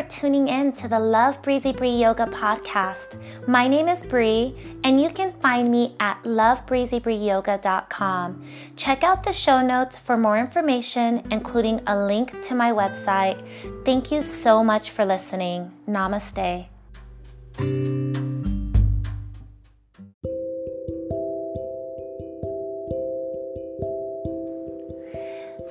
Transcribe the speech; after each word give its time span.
for 0.00 0.08
tuning 0.08 0.48
in 0.48 0.72
to 0.72 0.88
the 0.88 0.98
Love 0.98 1.40
Breezy 1.42 1.72
Bree 1.72 1.90
Yoga 1.90 2.24
podcast. 2.26 3.16
My 3.46 3.68
name 3.68 3.88
is 3.88 4.04
Bree, 4.04 4.54
and 4.82 5.00
you 5.00 5.10
can 5.10 5.32
find 5.40 5.70
me 5.70 5.94
at 6.00 6.20
lovebreezybreeyoga.com. 6.22 8.42
Check 8.76 9.04
out 9.04 9.22
the 9.22 9.32
show 9.32 9.60
notes 9.60 9.98
for 9.98 10.16
more 10.16 10.38
information, 10.38 11.22
including 11.30 11.82
a 11.86 12.06
link 12.06 12.32
to 12.44 12.54
my 12.54 12.72
website. 12.72 13.44
Thank 13.84 14.10
you 14.10 14.22
so 14.22 14.64
much 14.64 14.88
for 14.90 15.04
listening. 15.04 15.70
Namaste. 15.86 16.66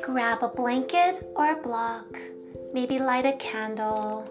Grab 0.03 0.43
a 0.43 0.49
blanket 0.49 1.27
or 1.35 1.53
a 1.53 1.55
block, 1.55 2.19
maybe 2.73 2.99
light 2.99 3.25
a 3.25 3.33
candle. 3.33 4.25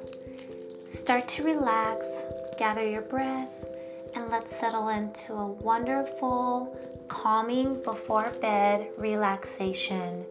Start 0.88 1.28
to 1.28 1.42
relax, 1.42 2.22
gather 2.58 2.88
your 2.88 3.02
breath, 3.02 3.66
and 4.14 4.30
let's 4.30 4.54
settle 4.54 4.88
into 4.88 5.34
a 5.34 5.46
wonderful, 5.46 6.76
calming 7.08 7.82
before 7.82 8.30
bed 8.40 8.88
relaxation. 8.96 10.24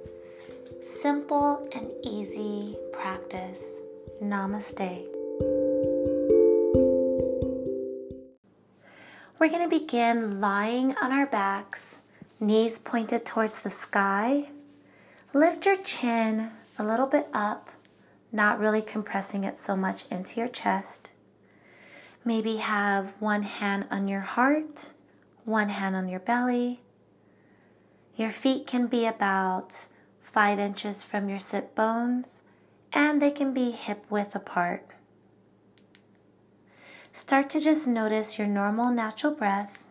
Simple 0.82 1.68
and 1.74 1.92
easy 2.04 2.76
practice. 2.94 3.64
Namaste. 4.22 5.06
We're 9.40 9.50
going 9.50 9.70
to 9.70 9.80
begin 9.80 10.42
lying 10.42 10.96
on 11.02 11.12
our 11.12 11.28
backs, 11.28 12.00
knees 12.40 12.80
pointed 12.80 13.26
towards 13.26 13.62
the 13.62 13.70
sky. 13.70 14.50
Lift 15.34 15.68
your 15.68 15.78
chin 15.78 16.52
a 16.80 16.84
little 16.84 17.06
bit 17.06 17.28
up, 17.34 17.70
not 18.38 18.60
really 18.60 18.84
compressing 18.84 19.44
it 19.44 19.58
so 19.58 19.76
much 19.76 20.06
into 20.12 20.40
your 20.40 20.48
chest. 20.48 21.10
Maybe 22.24 22.58
have 22.58 23.14
one 23.20 23.42
hand 23.42 23.88
on 23.90 24.08
your 24.08 24.22
heart, 24.22 24.92
one 25.44 25.70
hand 25.70 25.96
on 25.96 26.08
your 26.08 26.20
belly. 26.20 26.82
Your 28.16 28.30
feet 28.30 28.68
can 28.68 28.86
be 28.86 29.08
about 29.08 29.88
five 30.22 30.60
inches 30.60 31.02
from 31.02 31.30
your 31.30 31.40
sit 31.40 31.74
bones, 31.74 32.44
and 32.94 33.20
they 33.20 33.32
can 33.32 33.56
be 33.56 33.72
hip 33.72 34.06
width 34.08 34.36
apart. 34.36 34.86
Start 37.12 37.50
to 37.50 37.60
just 37.60 37.88
notice 37.88 38.38
your 38.38 38.48
normal 38.48 38.92
natural 38.92 39.34
breath. 39.34 39.84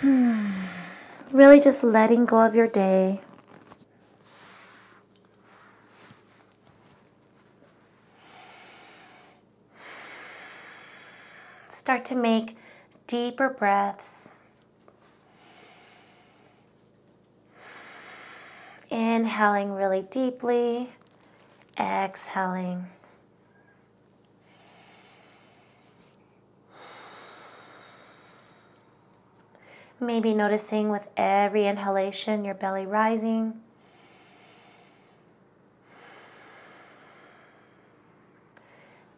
Hmm. 0.00 0.59
Really 1.32 1.60
just 1.60 1.84
letting 1.84 2.24
go 2.24 2.44
of 2.44 2.56
your 2.56 2.66
day. 2.66 3.20
Start 11.68 12.04
to 12.06 12.16
make 12.16 12.56
deeper 13.06 13.48
breaths. 13.48 14.30
Inhaling 18.90 19.72
really 19.72 20.02
deeply, 20.02 20.90
exhaling. 21.78 22.86
Maybe 30.02 30.32
noticing 30.32 30.88
with 30.88 31.08
every 31.16 31.66
inhalation 31.66 32.42
your 32.42 32.54
belly 32.54 32.86
rising. 32.86 33.60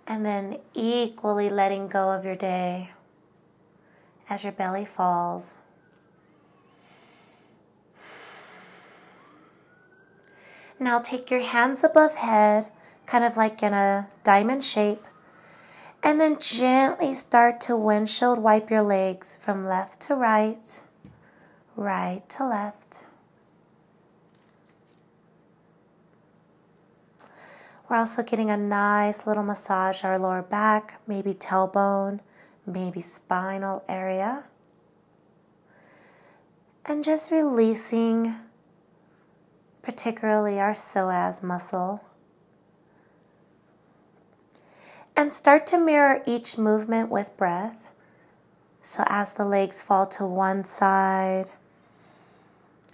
And 0.08 0.26
then 0.26 0.58
equally 0.74 1.48
letting 1.48 1.86
go 1.86 2.10
of 2.10 2.24
your 2.24 2.34
day 2.34 2.90
as 4.28 4.42
your 4.42 4.52
belly 4.52 4.84
falls. 4.84 5.56
Now 10.80 10.98
take 10.98 11.30
your 11.30 11.42
hands 11.42 11.84
above 11.84 12.16
head, 12.16 12.66
kind 13.06 13.22
of 13.22 13.36
like 13.36 13.62
in 13.62 13.72
a 13.72 14.10
diamond 14.24 14.64
shape, 14.64 15.06
and 16.02 16.20
then 16.20 16.38
gently 16.38 17.14
start 17.14 17.60
to 17.62 17.76
windshield 17.76 18.38
wipe 18.38 18.70
your 18.70 18.82
legs 18.82 19.36
from 19.36 19.64
left 19.64 20.00
to 20.00 20.14
right, 20.14 20.82
right 21.76 22.28
to 22.28 22.46
left. 22.46 23.06
We're 27.88 27.96
also 27.96 28.22
getting 28.22 28.50
a 28.50 28.56
nice 28.56 29.26
little 29.26 29.42
massage 29.42 30.02
our 30.02 30.18
lower 30.18 30.42
back, 30.42 31.00
maybe 31.06 31.34
tailbone, 31.34 32.20
maybe 32.66 33.00
spinal 33.00 33.84
area. 33.86 34.46
And 36.86 37.04
just 37.04 37.30
releasing 37.30 38.34
particularly 39.82 40.58
our 40.58 40.72
psoas 40.72 41.42
muscle. 41.42 42.02
And 45.16 45.32
start 45.32 45.66
to 45.68 45.78
mirror 45.78 46.22
each 46.26 46.56
movement 46.58 47.10
with 47.10 47.36
breath. 47.36 47.88
So 48.80 49.04
as 49.06 49.34
the 49.34 49.44
legs 49.44 49.82
fall 49.82 50.06
to 50.06 50.26
one 50.26 50.64
side, 50.64 51.46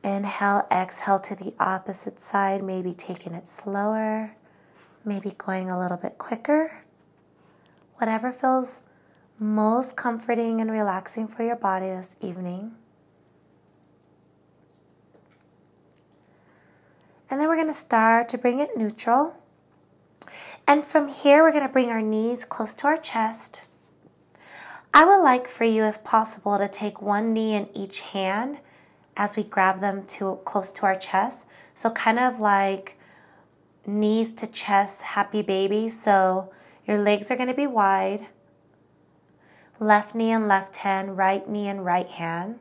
inhale, 0.04 0.66
exhale 0.70 1.20
to 1.20 1.34
the 1.34 1.54
opposite 1.58 2.18
side, 2.18 2.62
maybe 2.62 2.92
taking 2.92 3.34
it 3.34 3.48
slower, 3.48 4.34
maybe 5.04 5.32
going 5.38 5.70
a 5.70 5.78
little 5.78 5.96
bit 5.96 6.18
quicker. 6.18 6.82
Whatever 7.96 8.32
feels 8.32 8.82
most 9.38 9.96
comforting 9.96 10.60
and 10.60 10.70
relaxing 10.70 11.28
for 11.28 11.44
your 11.44 11.56
body 11.56 11.86
this 11.86 12.16
evening. 12.20 12.72
And 17.30 17.40
then 17.40 17.48
we're 17.48 17.56
going 17.56 17.68
to 17.68 17.74
start 17.74 18.28
to 18.30 18.38
bring 18.38 18.58
it 18.58 18.76
neutral. 18.76 19.36
And 20.66 20.84
from 20.84 21.08
here, 21.08 21.42
we're 21.42 21.52
going 21.52 21.66
to 21.66 21.72
bring 21.72 21.90
our 21.90 22.02
knees 22.02 22.44
close 22.44 22.74
to 22.76 22.86
our 22.86 22.96
chest. 22.96 23.62
I 24.92 25.04
would 25.04 25.22
like 25.22 25.48
for 25.48 25.64
you, 25.64 25.84
if 25.84 26.02
possible, 26.02 26.58
to 26.58 26.68
take 26.68 27.02
one 27.02 27.32
knee 27.32 27.54
in 27.54 27.68
each 27.74 28.00
hand 28.00 28.58
as 29.16 29.36
we 29.36 29.42
grab 29.42 29.80
them 29.80 30.04
to 30.06 30.38
close 30.44 30.72
to 30.72 30.86
our 30.86 30.96
chest. 30.96 31.46
So 31.74 31.90
kind 31.90 32.18
of 32.18 32.40
like 32.40 32.98
knees 33.86 34.32
to 34.34 34.46
chest, 34.46 35.02
happy 35.02 35.42
baby. 35.42 35.88
So 35.88 36.52
your 36.86 36.98
legs 36.98 37.30
are 37.30 37.36
going 37.36 37.48
to 37.48 37.54
be 37.54 37.66
wide. 37.66 38.28
Left 39.80 40.14
knee 40.14 40.30
and 40.30 40.48
left 40.48 40.78
hand, 40.78 41.16
right 41.16 41.48
knee 41.48 41.68
and 41.68 41.84
right 41.84 42.08
hand. 42.08 42.58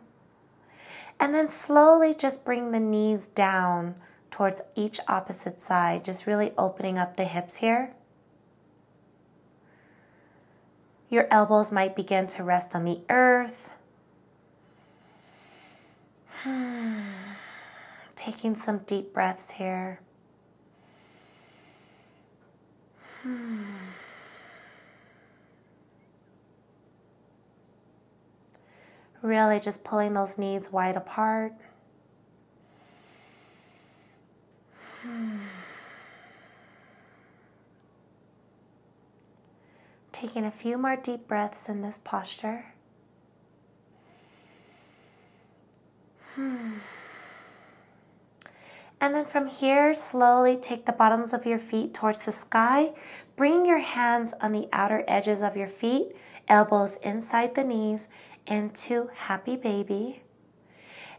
And 1.19 1.33
then 1.33 1.47
slowly 1.47 2.13
just 2.13 2.45
bring 2.45 2.71
the 2.71 2.79
knees 2.79 3.27
down 3.27 3.95
towards 4.37 4.61
each 4.75 4.99
opposite 5.07 5.59
side, 5.59 6.05
just 6.05 6.27
really 6.27 6.51
opening 6.59 6.99
up 6.99 7.17
the 7.17 7.23
hips 7.23 7.55
here. 7.55 7.95
Your 11.09 11.25
elbows 11.31 11.71
might 11.71 11.95
begin 11.95 12.27
to 12.27 12.43
rest 12.43 12.75
on 12.75 12.85
the 12.85 12.99
earth. 13.09 13.71
Taking 18.15 18.53
some 18.53 18.77
deep 18.79 19.11
breaths 19.11 19.53
here. 19.53 20.01
Really 29.23 29.59
just 29.59 29.83
pulling 29.83 30.13
those 30.13 30.37
knees 30.37 30.71
wide 30.71 30.95
apart. 30.95 31.53
Taking 40.19 40.45
a 40.45 40.51
few 40.51 40.79
more 40.79 40.95
deep 40.95 41.27
breaths 41.27 41.69
in 41.69 41.81
this 41.81 41.99
posture. 41.99 42.73
Hmm. 46.33 46.79
And 48.99 49.13
then 49.13 49.25
from 49.25 49.47
here, 49.47 49.93
slowly 49.93 50.57
take 50.57 50.87
the 50.87 50.91
bottoms 50.91 51.33
of 51.33 51.45
your 51.45 51.59
feet 51.59 51.93
towards 51.93 52.25
the 52.25 52.31
sky. 52.31 52.93
Bring 53.35 53.67
your 53.67 53.77
hands 53.77 54.33
on 54.41 54.53
the 54.53 54.67
outer 54.73 55.03
edges 55.07 55.43
of 55.43 55.55
your 55.55 55.67
feet, 55.67 56.15
elbows 56.47 56.97
inside 57.03 57.53
the 57.53 57.63
knees, 57.63 58.09
into 58.47 59.11
happy 59.13 59.55
baby. 59.55 60.23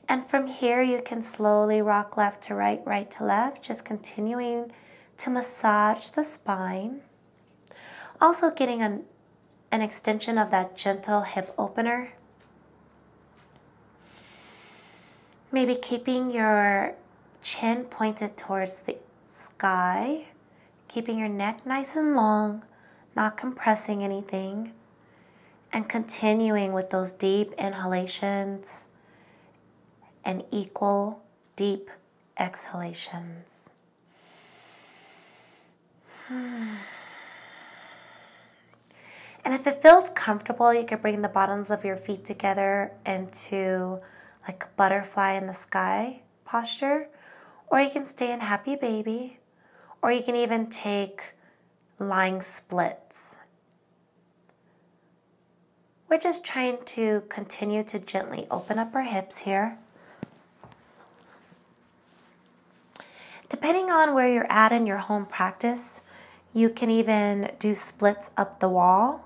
And 0.08 0.26
from 0.26 0.48
here, 0.48 0.82
you 0.82 1.02
can 1.02 1.22
slowly 1.22 1.80
rock 1.80 2.16
left 2.16 2.42
to 2.44 2.56
right, 2.56 2.80
right 2.84 3.08
to 3.12 3.24
left, 3.24 3.62
just 3.62 3.84
continuing 3.84 4.72
to 5.18 5.30
massage 5.30 6.08
the 6.08 6.24
spine. 6.24 7.02
Also, 8.20 8.50
getting 8.50 8.82
an, 8.82 9.04
an 9.70 9.80
extension 9.80 10.38
of 10.38 10.50
that 10.50 10.76
gentle 10.76 11.22
hip 11.22 11.54
opener. 11.56 12.14
Maybe 15.52 15.76
keeping 15.76 16.30
your 16.30 16.94
chin 17.42 17.84
pointed 17.84 18.36
towards 18.36 18.80
the 18.80 18.96
sky, 19.24 20.26
keeping 20.88 21.18
your 21.18 21.28
neck 21.28 21.64
nice 21.64 21.96
and 21.96 22.16
long, 22.16 22.64
not 23.14 23.36
compressing 23.36 24.02
anything, 24.02 24.72
and 25.72 25.88
continuing 25.88 26.72
with 26.72 26.90
those 26.90 27.12
deep 27.12 27.52
inhalations 27.56 28.88
and 30.24 30.44
equal 30.50 31.22
deep 31.56 31.90
exhalations. 32.36 33.70
Hmm. 36.26 36.74
And 39.48 39.54
if 39.54 39.66
it 39.66 39.80
feels 39.80 40.10
comfortable, 40.10 40.74
you 40.74 40.84
could 40.84 41.00
bring 41.00 41.22
the 41.22 41.28
bottoms 41.30 41.70
of 41.70 41.82
your 41.82 41.96
feet 41.96 42.22
together 42.22 42.92
into 43.06 43.98
like 44.46 44.64
a 44.64 44.68
butterfly 44.76 45.32
in 45.38 45.46
the 45.46 45.54
sky 45.54 46.20
posture, 46.44 47.08
or 47.68 47.80
you 47.80 47.88
can 47.88 48.04
stay 48.04 48.30
in 48.30 48.40
happy 48.40 48.76
baby, 48.76 49.38
or 50.02 50.12
you 50.12 50.22
can 50.22 50.36
even 50.36 50.66
take 50.66 51.32
lying 51.98 52.42
splits. 52.42 53.38
We're 56.10 56.18
just 56.18 56.44
trying 56.44 56.84
to 56.84 57.22
continue 57.30 57.82
to 57.84 57.98
gently 57.98 58.46
open 58.50 58.78
up 58.78 58.94
our 58.94 59.04
hips 59.04 59.44
here. 59.44 59.78
Depending 63.48 63.88
on 63.88 64.12
where 64.12 64.28
you're 64.30 64.52
at 64.52 64.72
in 64.72 64.86
your 64.86 64.98
home 64.98 65.24
practice, 65.24 66.02
you 66.52 66.68
can 66.68 66.90
even 66.90 67.52
do 67.58 67.74
splits 67.74 68.30
up 68.36 68.60
the 68.60 68.68
wall. 68.68 69.24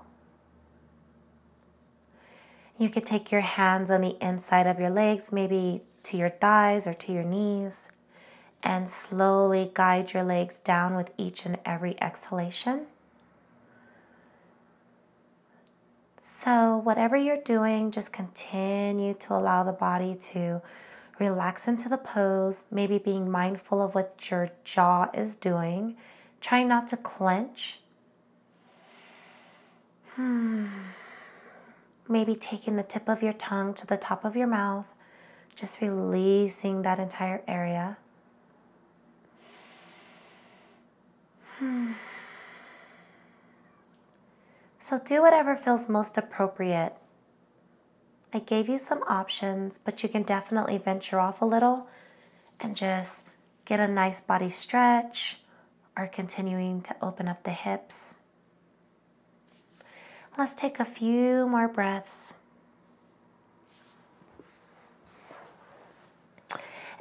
You 2.83 2.89
could 2.89 3.05
take 3.05 3.31
your 3.31 3.39
hands 3.39 3.89
on 3.89 4.01
the 4.01 4.17
inside 4.19 4.67
of 4.67 4.77
your 4.77 4.89
legs, 4.89 5.31
maybe 5.31 5.83
to 6.03 6.17
your 6.17 6.31
thighs 6.31 6.85
or 6.85 6.93
to 6.93 7.13
your 7.13 7.23
knees, 7.23 7.87
and 8.61 8.89
slowly 8.89 9.71
guide 9.73 10.11
your 10.11 10.23
legs 10.23 10.59
down 10.59 10.93
with 10.93 11.09
each 11.17 11.45
and 11.45 11.59
every 11.63 11.95
exhalation. 12.01 12.87
So, 16.17 16.75
whatever 16.75 17.15
you're 17.15 17.41
doing, 17.41 17.89
just 17.89 18.11
continue 18.11 19.13
to 19.13 19.33
allow 19.33 19.63
the 19.63 19.71
body 19.71 20.17
to 20.33 20.61
relax 21.19 21.69
into 21.69 21.87
the 21.87 21.97
pose, 21.97 22.65
maybe 22.69 22.97
being 22.97 23.31
mindful 23.31 23.81
of 23.81 23.95
what 23.95 24.29
your 24.29 24.49
jaw 24.65 25.09
is 25.13 25.37
doing. 25.37 25.95
Trying 26.41 26.67
not 26.67 26.89
to 26.89 26.97
clench. 26.97 27.79
Hmm. 30.15 30.65
Maybe 32.07 32.35
taking 32.35 32.75
the 32.75 32.83
tip 32.83 33.07
of 33.07 33.23
your 33.23 33.33
tongue 33.33 33.73
to 33.75 33.87
the 33.87 33.97
top 33.97 34.25
of 34.25 34.35
your 34.35 34.47
mouth, 34.47 34.85
just 35.55 35.81
releasing 35.81 36.81
that 36.81 36.99
entire 36.99 37.41
area. 37.47 37.97
Hmm. 41.59 41.93
So 44.79 44.99
do 44.99 45.21
whatever 45.21 45.55
feels 45.55 45.87
most 45.87 46.17
appropriate. 46.17 46.93
I 48.33 48.39
gave 48.39 48.67
you 48.67 48.79
some 48.79 49.03
options, 49.03 49.77
but 49.77 50.03
you 50.03 50.09
can 50.09 50.23
definitely 50.23 50.77
venture 50.77 51.19
off 51.19 51.41
a 51.41 51.45
little 51.45 51.87
and 52.59 52.75
just 52.75 53.25
get 53.63 53.79
a 53.79 53.87
nice 53.87 54.19
body 54.19 54.49
stretch 54.49 55.37
or 55.95 56.07
continuing 56.07 56.81
to 56.81 56.95
open 57.01 57.27
up 57.27 57.43
the 57.43 57.51
hips. 57.51 58.15
Let's 60.35 60.55
take 60.55 60.79
a 60.79 60.85
few 60.85 61.47
more 61.47 61.67
breaths. 61.67 62.33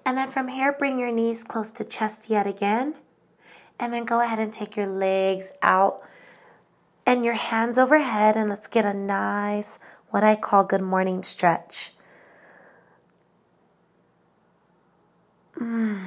And 0.05 0.19
then 0.19 0.29
from 0.29 0.49
here, 0.49 0.73
bring 0.73 0.99
your 0.99 1.11
knees 1.11 1.43
close 1.43 1.71
to 1.73 1.85
chest 1.85 2.29
yet 2.29 2.47
again. 2.47 2.95
And 3.81 3.93
then 3.93 4.05
go 4.05 4.21
ahead 4.21 4.39
and 4.39 4.53
take 4.53 4.77
your 4.77 4.87
legs 4.87 5.53
out 5.63 6.03
and 7.07 7.25
your 7.25 7.35
hands 7.35 7.79
overhead. 7.79 8.37
And 8.37 8.51
let's 8.51 8.69
get 8.69 8.85
a 8.85 8.93
nice, 8.93 9.79
what 10.11 10.23
I 10.23 10.37
call 10.37 10.65
good 10.65 10.83
morning 10.83 11.23
stretch. 11.23 11.93
Mm. 15.59 16.01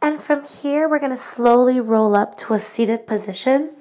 And 0.00 0.20
from 0.20 0.44
here, 0.46 0.88
we're 0.88 1.00
going 1.00 1.10
to 1.10 1.16
slowly 1.16 1.80
roll 1.80 2.16
up 2.16 2.36
to 2.38 2.54
a 2.54 2.58
seated 2.58 3.06
position. 3.06 3.75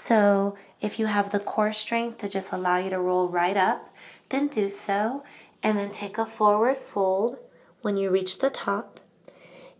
So 0.00 0.56
if 0.80 1.00
you 1.00 1.06
have 1.06 1.32
the 1.32 1.40
core 1.40 1.72
strength 1.72 2.18
to 2.18 2.28
just 2.28 2.52
allow 2.52 2.78
you 2.78 2.88
to 2.90 3.00
roll 3.00 3.28
right 3.28 3.56
up, 3.56 3.92
then 4.28 4.46
do 4.46 4.70
so. 4.70 5.24
And 5.60 5.76
then 5.76 5.90
take 5.90 6.18
a 6.18 6.24
forward 6.24 6.76
fold 6.76 7.36
when 7.82 7.96
you 7.96 8.08
reach 8.08 8.38
the 8.38 8.48
top. 8.48 9.00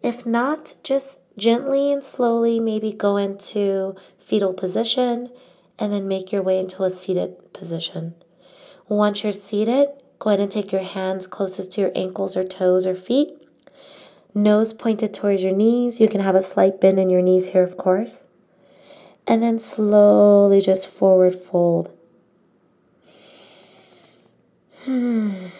If 0.02 0.26
not, 0.26 0.74
just 0.82 1.20
gently 1.36 1.92
and 1.92 2.02
slowly 2.02 2.58
maybe 2.58 2.92
go 2.92 3.16
into 3.16 3.94
fetal 4.18 4.52
position 4.52 5.30
and 5.78 5.92
then 5.92 6.08
make 6.08 6.32
your 6.32 6.42
way 6.42 6.58
into 6.58 6.82
a 6.82 6.90
seated 6.90 7.52
position. 7.52 8.16
Once 8.88 9.22
you're 9.22 9.32
seated, 9.32 9.86
go 10.18 10.30
ahead 10.30 10.40
and 10.40 10.50
take 10.50 10.72
your 10.72 10.82
hands 10.82 11.28
closest 11.28 11.70
to 11.72 11.80
your 11.80 11.92
ankles 11.94 12.36
or 12.36 12.42
toes 12.42 12.88
or 12.88 12.96
feet. 12.96 13.30
Nose 14.34 14.72
pointed 14.72 15.14
towards 15.14 15.44
your 15.44 15.54
knees. 15.54 16.00
You 16.00 16.08
can 16.08 16.20
have 16.20 16.34
a 16.34 16.42
slight 16.42 16.80
bend 16.80 16.98
in 16.98 17.08
your 17.08 17.22
knees 17.22 17.48
here, 17.48 17.62
of 17.62 17.76
course. 17.76 18.27
And 19.30 19.42
then 19.42 19.58
slowly 19.58 20.62
just 20.62 20.88
forward 20.88 21.38
fold. 21.38 21.90
And 24.86 25.52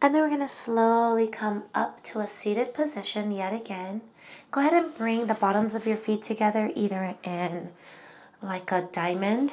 then 0.00 0.22
we're 0.22 0.28
going 0.28 0.40
to 0.40 0.48
slowly 0.48 1.26
come 1.26 1.64
up 1.74 2.02
to 2.04 2.20
a 2.20 2.28
seated 2.28 2.72
position 2.72 3.32
yet 3.32 3.52
again. 3.52 4.02
Go 4.50 4.60
ahead 4.60 4.74
and 4.74 4.94
bring 4.94 5.26
the 5.26 5.34
bottoms 5.34 5.74
of 5.74 5.86
your 5.86 5.96
feet 5.96 6.22
together, 6.22 6.70
either 6.76 7.16
in 7.24 7.70
like 8.40 8.70
a 8.70 8.88
diamond 8.92 9.50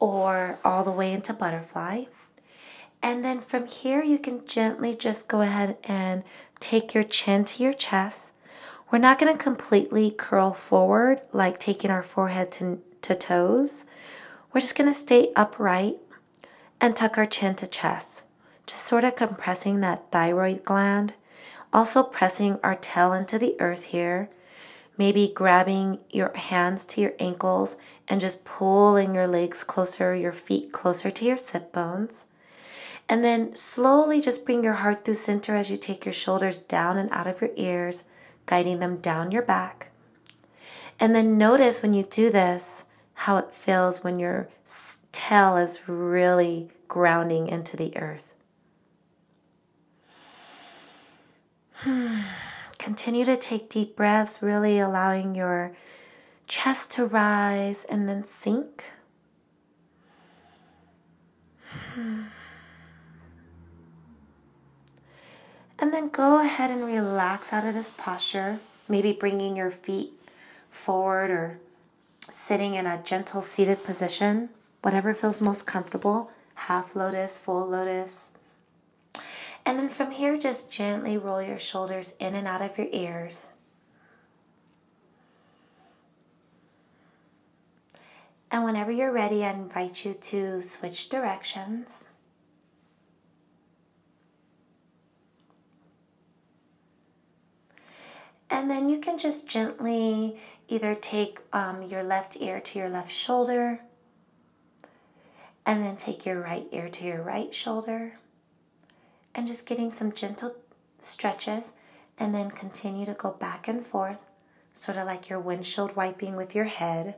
or 0.00 0.58
all 0.64 0.82
the 0.84 0.92
way 0.92 1.12
into 1.12 1.32
butterfly. 1.32 2.04
And 3.04 3.24
then 3.24 3.40
from 3.40 3.66
here, 3.66 4.02
you 4.02 4.18
can 4.18 4.44
gently 4.46 4.96
just 4.96 5.28
go 5.28 5.42
ahead 5.42 5.76
and 5.84 6.24
take 6.58 6.94
your 6.94 7.04
chin 7.04 7.44
to 7.44 7.62
your 7.62 7.74
chest. 7.74 8.32
We're 8.90 8.98
not 8.98 9.20
going 9.20 9.36
to 9.36 9.42
completely 9.42 10.10
curl 10.10 10.52
forward, 10.54 11.20
like 11.32 11.60
taking 11.60 11.90
our 11.90 12.02
forehead 12.02 12.50
to, 12.52 12.80
to 13.02 13.14
toes. 13.14 13.84
We're 14.52 14.60
just 14.60 14.76
going 14.76 14.90
to 14.90 14.94
stay 14.94 15.32
upright 15.36 15.96
and 16.80 16.96
tuck 16.96 17.16
our 17.16 17.26
chin 17.26 17.54
to 17.56 17.66
chest 17.66 18.24
just 18.66 18.82
sort 18.82 19.04
of 19.04 19.16
compressing 19.16 19.80
that 19.80 20.10
thyroid 20.10 20.64
gland. 20.64 21.14
Also 21.72 22.02
pressing 22.02 22.58
our 22.62 22.76
tail 22.76 23.12
into 23.12 23.38
the 23.38 23.56
earth 23.60 23.84
here. 23.84 24.30
Maybe 24.96 25.32
grabbing 25.34 25.98
your 26.10 26.32
hands 26.36 26.84
to 26.86 27.00
your 27.00 27.14
ankles 27.18 27.76
and 28.06 28.20
just 28.20 28.44
pulling 28.44 29.14
your 29.14 29.26
legs 29.26 29.64
closer, 29.64 30.14
your 30.14 30.32
feet 30.32 30.72
closer 30.72 31.10
to 31.10 31.24
your 31.24 31.36
sit 31.36 31.72
bones. 31.72 32.26
And 33.08 33.22
then 33.22 33.54
slowly 33.54 34.20
just 34.20 34.46
bring 34.46 34.64
your 34.64 34.74
heart 34.74 35.04
through 35.04 35.14
center 35.14 35.54
as 35.54 35.70
you 35.70 35.76
take 35.76 36.04
your 36.06 36.14
shoulders 36.14 36.58
down 36.58 36.96
and 36.96 37.10
out 37.10 37.26
of 37.26 37.40
your 37.40 37.50
ears, 37.56 38.04
guiding 38.46 38.78
them 38.78 38.96
down 38.96 39.30
your 39.30 39.42
back. 39.42 39.90
And 40.98 41.14
then 41.14 41.36
notice 41.36 41.82
when 41.82 41.92
you 41.92 42.04
do 42.04 42.30
this 42.30 42.84
how 43.14 43.36
it 43.36 43.52
feels 43.52 44.02
when 44.02 44.18
your 44.18 44.48
tail 45.12 45.56
is 45.56 45.88
really 45.88 46.70
grounding 46.88 47.48
into 47.48 47.76
the 47.76 47.96
earth. 47.96 48.32
Continue 52.78 53.24
to 53.24 53.36
take 53.36 53.70
deep 53.70 53.96
breaths, 53.96 54.42
really 54.42 54.78
allowing 54.78 55.34
your 55.34 55.76
chest 56.46 56.90
to 56.92 57.06
rise 57.06 57.84
and 57.84 58.08
then 58.08 58.24
sink. 58.24 58.92
And 65.84 65.92
then 65.92 66.08
go 66.08 66.40
ahead 66.42 66.70
and 66.70 66.86
relax 66.86 67.52
out 67.52 67.66
of 67.66 67.74
this 67.74 67.92
posture, 67.92 68.58
maybe 68.88 69.12
bringing 69.12 69.54
your 69.54 69.70
feet 69.70 70.14
forward 70.70 71.30
or 71.30 71.58
sitting 72.30 72.74
in 72.74 72.86
a 72.86 73.02
gentle 73.02 73.42
seated 73.42 73.84
position, 73.84 74.48
whatever 74.80 75.12
feels 75.12 75.42
most 75.42 75.66
comfortable 75.66 76.30
half 76.54 76.96
lotus, 76.96 77.36
full 77.36 77.68
lotus. 77.68 78.32
And 79.66 79.78
then 79.78 79.90
from 79.90 80.12
here, 80.12 80.38
just 80.38 80.72
gently 80.72 81.18
roll 81.18 81.42
your 81.42 81.58
shoulders 81.58 82.14
in 82.18 82.34
and 82.34 82.48
out 82.48 82.62
of 82.62 82.78
your 82.78 82.88
ears. 82.90 83.50
And 88.50 88.64
whenever 88.64 88.90
you're 88.90 89.12
ready, 89.12 89.44
I 89.44 89.50
invite 89.50 90.06
you 90.06 90.14
to 90.14 90.62
switch 90.62 91.10
directions. 91.10 92.08
And 98.54 98.70
then 98.70 98.88
you 98.88 99.00
can 99.00 99.18
just 99.18 99.48
gently 99.48 100.38
either 100.68 100.94
take 100.94 101.40
um, 101.52 101.82
your 101.82 102.04
left 102.04 102.36
ear 102.40 102.60
to 102.60 102.78
your 102.78 102.88
left 102.88 103.10
shoulder, 103.10 103.80
and 105.66 105.84
then 105.84 105.96
take 105.96 106.24
your 106.24 106.40
right 106.40 106.64
ear 106.70 106.88
to 106.88 107.04
your 107.04 107.20
right 107.20 107.52
shoulder, 107.52 108.16
and 109.34 109.48
just 109.48 109.66
getting 109.66 109.90
some 109.90 110.12
gentle 110.12 110.54
stretches, 111.00 111.72
and 112.16 112.32
then 112.32 112.48
continue 112.48 113.04
to 113.04 113.14
go 113.14 113.32
back 113.32 113.66
and 113.66 113.84
forth, 113.84 114.24
sort 114.72 114.98
of 114.98 115.06
like 115.08 115.28
your 115.28 115.40
windshield 115.40 115.96
wiping 115.96 116.36
with 116.36 116.54
your 116.54 116.66
head. 116.66 117.16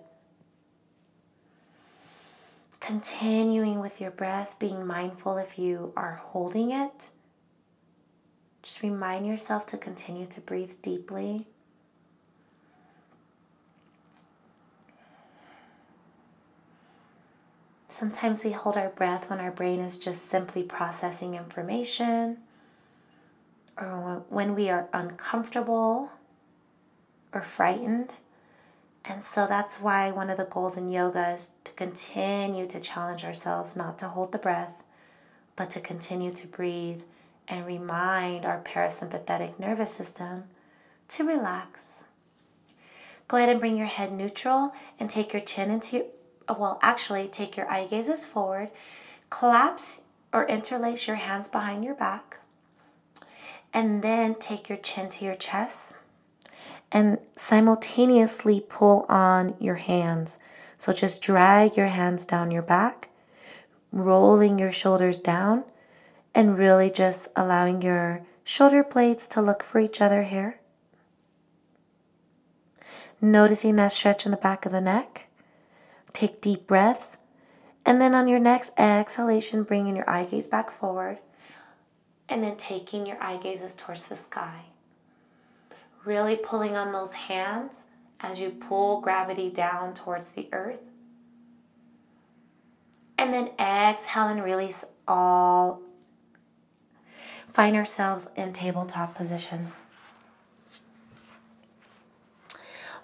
Continuing 2.80 3.78
with 3.78 4.00
your 4.00 4.10
breath, 4.10 4.54
being 4.58 4.86
mindful 4.86 5.36
if 5.36 5.58
you 5.58 5.92
are 5.98 6.18
holding 6.24 6.70
it. 6.70 7.10
Just 8.66 8.82
remind 8.82 9.28
yourself 9.28 9.64
to 9.66 9.76
continue 9.76 10.26
to 10.26 10.40
breathe 10.40 10.82
deeply. 10.82 11.46
Sometimes 17.86 18.42
we 18.42 18.50
hold 18.50 18.76
our 18.76 18.88
breath 18.88 19.30
when 19.30 19.38
our 19.38 19.52
brain 19.52 19.78
is 19.78 20.00
just 20.00 20.26
simply 20.26 20.64
processing 20.64 21.36
information 21.36 22.38
or 23.80 24.24
when 24.30 24.56
we 24.56 24.68
are 24.68 24.88
uncomfortable 24.92 26.10
or 27.32 27.42
frightened. 27.42 28.14
And 29.04 29.22
so 29.22 29.46
that's 29.46 29.80
why 29.80 30.10
one 30.10 30.28
of 30.28 30.38
the 30.38 30.44
goals 30.44 30.76
in 30.76 30.90
yoga 30.90 31.34
is 31.34 31.52
to 31.62 31.72
continue 31.74 32.66
to 32.66 32.80
challenge 32.80 33.22
ourselves 33.22 33.76
not 33.76 33.96
to 34.00 34.08
hold 34.08 34.32
the 34.32 34.38
breath, 34.38 34.82
but 35.54 35.70
to 35.70 35.80
continue 35.80 36.32
to 36.32 36.48
breathe 36.48 37.02
and 37.48 37.66
remind 37.66 38.44
our 38.44 38.60
parasympathetic 38.62 39.58
nervous 39.58 39.92
system 39.92 40.44
to 41.08 41.24
relax. 41.24 42.04
Go 43.28 43.36
ahead 43.36 43.48
and 43.48 43.60
bring 43.60 43.76
your 43.76 43.86
head 43.86 44.12
neutral 44.12 44.72
and 44.98 45.10
take 45.10 45.32
your 45.32 45.42
chin 45.42 45.70
into 45.70 46.06
well, 46.48 46.78
actually, 46.80 47.28
take 47.28 47.56
your 47.56 47.68
eye 47.68 47.86
gazes 47.86 48.24
forward, 48.24 48.70
collapse 49.30 50.02
or 50.32 50.46
interlace 50.46 51.06
your 51.06 51.16
hands 51.16 51.48
behind 51.48 51.84
your 51.84 51.94
back, 51.94 52.38
and 53.72 54.02
then 54.02 54.34
take 54.34 54.68
your 54.68 54.78
chin 54.78 55.08
to 55.08 55.24
your 55.24 55.34
chest 55.34 55.94
and 56.92 57.18
simultaneously 57.34 58.64
pull 58.68 59.06
on 59.08 59.56
your 59.58 59.76
hands. 59.76 60.38
So 60.78 60.92
just 60.92 61.22
drag 61.22 61.76
your 61.76 61.88
hands 61.88 62.24
down 62.24 62.50
your 62.50 62.62
back, 62.62 63.08
rolling 63.90 64.58
your 64.58 64.72
shoulders 64.72 65.18
down, 65.18 65.64
and 66.36 66.58
really 66.58 66.90
just 66.90 67.28
allowing 67.34 67.80
your 67.80 68.20
shoulder 68.44 68.84
blades 68.84 69.26
to 69.26 69.40
look 69.40 69.62
for 69.62 69.80
each 69.80 70.02
other 70.02 70.22
here. 70.22 70.60
Noticing 73.22 73.76
that 73.76 73.92
stretch 73.92 74.26
in 74.26 74.32
the 74.32 74.36
back 74.36 74.66
of 74.66 74.72
the 74.72 74.80
neck. 74.82 75.28
Take 76.12 76.42
deep 76.42 76.66
breaths. 76.66 77.16
And 77.86 78.00
then 78.00 78.14
on 78.14 78.28
your 78.28 78.38
next 78.38 78.78
exhalation, 78.78 79.62
bringing 79.62 79.96
your 79.96 80.08
eye 80.08 80.26
gaze 80.26 80.46
back 80.46 80.70
forward. 80.70 81.18
And 82.28 82.44
then 82.44 82.56
taking 82.56 83.06
your 83.06 83.22
eye 83.22 83.38
gazes 83.38 83.74
towards 83.74 84.04
the 84.04 84.16
sky. 84.16 84.66
Really 86.04 86.36
pulling 86.36 86.76
on 86.76 86.92
those 86.92 87.14
hands 87.14 87.84
as 88.20 88.40
you 88.40 88.50
pull 88.50 89.00
gravity 89.00 89.48
down 89.48 89.94
towards 89.94 90.32
the 90.32 90.48
earth. 90.52 90.80
And 93.16 93.32
then 93.32 93.52
exhale 93.58 94.28
and 94.28 94.44
release 94.44 94.84
all. 95.08 95.80
Find 97.56 97.74
ourselves 97.74 98.28
in 98.36 98.52
tabletop 98.52 99.14
position. 99.14 99.72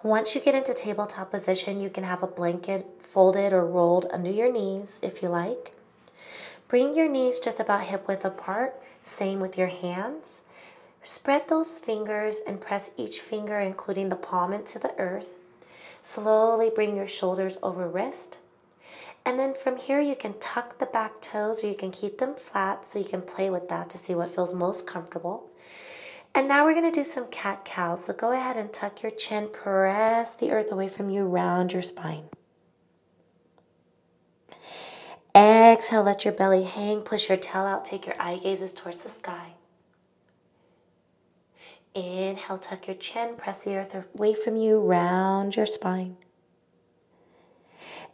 Once 0.02 0.34
you 0.34 0.42
get 0.42 0.54
into 0.54 0.74
tabletop 0.74 1.30
position, 1.30 1.80
you 1.80 1.88
can 1.88 2.04
have 2.04 2.22
a 2.22 2.26
blanket 2.26 2.84
folded 3.00 3.54
or 3.54 3.64
rolled 3.64 4.04
under 4.12 4.30
your 4.30 4.52
knees 4.52 5.00
if 5.02 5.22
you 5.22 5.30
like. 5.30 5.74
Bring 6.68 6.94
your 6.94 7.08
knees 7.08 7.40
just 7.40 7.60
about 7.60 7.84
hip 7.84 8.06
width 8.06 8.26
apart, 8.26 8.74
same 9.02 9.40
with 9.40 9.56
your 9.56 9.68
hands. 9.68 10.42
Spread 11.02 11.48
those 11.48 11.78
fingers 11.78 12.38
and 12.46 12.60
press 12.60 12.90
each 12.98 13.20
finger, 13.20 13.58
including 13.58 14.10
the 14.10 14.16
palm, 14.16 14.52
into 14.52 14.78
the 14.78 14.92
earth. 14.98 15.32
Slowly 16.02 16.68
bring 16.68 16.94
your 16.94 17.08
shoulders 17.08 17.56
over 17.62 17.88
wrist. 17.88 18.36
And 19.24 19.38
then 19.38 19.54
from 19.54 19.76
here, 19.76 20.00
you 20.00 20.16
can 20.16 20.38
tuck 20.38 20.78
the 20.78 20.86
back 20.86 21.20
toes 21.20 21.62
or 21.62 21.68
you 21.68 21.76
can 21.76 21.90
keep 21.90 22.18
them 22.18 22.34
flat 22.34 22.84
so 22.84 22.98
you 22.98 23.04
can 23.04 23.22
play 23.22 23.50
with 23.50 23.68
that 23.68 23.88
to 23.90 23.98
see 23.98 24.14
what 24.14 24.34
feels 24.34 24.52
most 24.52 24.86
comfortable. 24.86 25.50
And 26.34 26.48
now 26.48 26.64
we're 26.64 26.74
going 26.74 26.90
to 26.90 26.98
do 27.00 27.04
some 27.04 27.28
cat 27.28 27.64
cows. 27.64 28.04
So 28.04 28.14
go 28.14 28.32
ahead 28.32 28.56
and 28.56 28.72
tuck 28.72 29.02
your 29.02 29.12
chin, 29.12 29.48
press 29.52 30.34
the 30.34 30.50
earth 30.50 30.72
away 30.72 30.88
from 30.88 31.10
you, 31.10 31.24
round 31.24 31.72
your 31.72 31.82
spine. 31.82 32.24
Exhale, 35.34 36.02
let 36.02 36.24
your 36.24 36.34
belly 36.34 36.64
hang, 36.64 37.02
push 37.02 37.28
your 37.28 37.38
tail 37.38 37.62
out, 37.62 37.84
take 37.84 38.06
your 38.06 38.16
eye 38.20 38.38
gazes 38.42 38.74
towards 38.74 39.02
the 39.02 39.08
sky. 39.08 39.54
Inhale, 41.94 42.58
tuck 42.58 42.86
your 42.86 42.96
chin, 42.96 43.36
press 43.36 43.58
the 43.64 43.76
earth 43.76 43.94
away 44.14 44.34
from 44.34 44.56
you, 44.56 44.78
round 44.80 45.56
your 45.56 45.66
spine. 45.66 46.16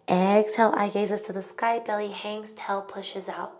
Exhale, 0.08 0.72
eye 0.74 0.88
gazes 0.88 1.20
to 1.22 1.32
the 1.32 1.42
sky, 1.42 1.78
belly 1.78 2.12
hangs, 2.12 2.52
tail 2.52 2.80
pushes 2.80 3.28
out. 3.28 3.52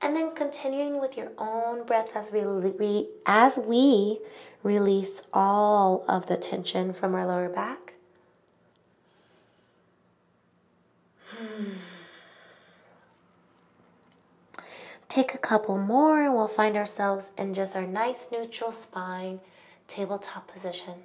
And 0.00 0.14
then 0.14 0.34
continuing 0.34 1.00
with 1.00 1.16
your 1.16 1.32
own 1.36 1.84
breath 1.84 2.16
as 2.16 2.32
we 2.32 2.40
as 3.26 3.58
we 3.58 4.20
release 4.62 5.22
all 5.32 6.04
of 6.08 6.26
the 6.26 6.36
tension 6.36 6.92
from 6.92 7.14
our 7.14 7.26
lower 7.26 7.48
back. 7.48 7.94
Take 15.08 15.34
a 15.34 15.38
couple 15.38 15.76
more 15.76 16.22
and 16.22 16.34
we'll 16.34 16.46
find 16.46 16.76
ourselves 16.76 17.32
in 17.36 17.52
just 17.52 17.74
our 17.74 17.86
nice 17.86 18.28
neutral 18.30 18.70
spine 18.70 19.40
tabletop 19.88 20.46
position. 20.46 21.02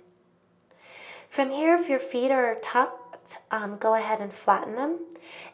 From 1.28 1.50
here, 1.50 1.74
if 1.74 1.90
your 1.90 2.00
feet 2.00 2.30
are 2.30 2.56
um, 3.52 3.78
go 3.78 3.96
ahead 3.96 4.22
and 4.22 4.32
flatten 4.32 4.76
them. 4.76 5.00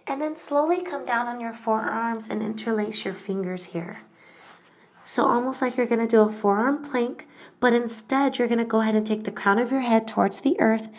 And 0.07 0.21
then 0.21 0.35
slowly 0.35 0.81
come 0.81 1.05
down 1.05 1.27
on 1.27 1.39
your 1.39 1.53
forearms 1.53 2.27
and 2.27 2.41
interlace 2.41 3.05
your 3.05 3.13
fingers 3.13 3.65
here. 3.65 3.99
So, 5.03 5.25
almost 5.25 5.61
like 5.61 5.77
you're 5.77 5.87
going 5.87 6.01
to 6.01 6.07
do 6.07 6.21
a 6.21 6.31
forearm 6.31 6.83
plank, 6.83 7.27
but 7.59 7.73
instead, 7.73 8.37
you're 8.37 8.47
going 8.47 8.59
to 8.59 8.65
go 8.65 8.81
ahead 8.81 8.93
and 8.93 9.05
take 9.05 9.23
the 9.23 9.31
crown 9.31 9.57
of 9.57 9.71
your 9.71 9.81
head 9.81 10.07
towards 10.07 10.41
the 10.41 10.59
earth. 10.59 10.89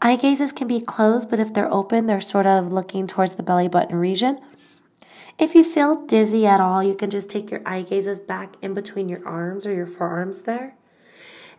Eye 0.00 0.16
gazes 0.16 0.52
can 0.52 0.68
be 0.68 0.80
closed, 0.80 1.28
but 1.28 1.40
if 1.40 1.52
they're 1.52 1.72
open, 1.72 2.06
they're 2.06 2.20
sort 2.20 2.46
of 2.46 2.72
looking 2.72 3.06
towards 3.08 3.34
the 3.34 3.42
belly 3.42 3.68
button 3.68 3.96
region. 3.96 4.38
If 5.38 5.54
you 5.54 5.64
feel 5.64 6.06
dizzy 6.06 6.46
at 6.46 6.60
all, 6.60 6.82
you 6.82 6.94
can 6.94 7.10
just 7.10 7.28
take 7.28 7.50
your 7.50 7.62
eye 7.66 7.82
gazes 7.82 8.20
back 8.20 8.54
in 8.62 8.74
between 8.74 9.08
your 9.08 9.26
arms 9.26 9.66
or 9.66 9.74
your 9.74 9.86
forearms 9.86 10.42
there. 10.42 10.76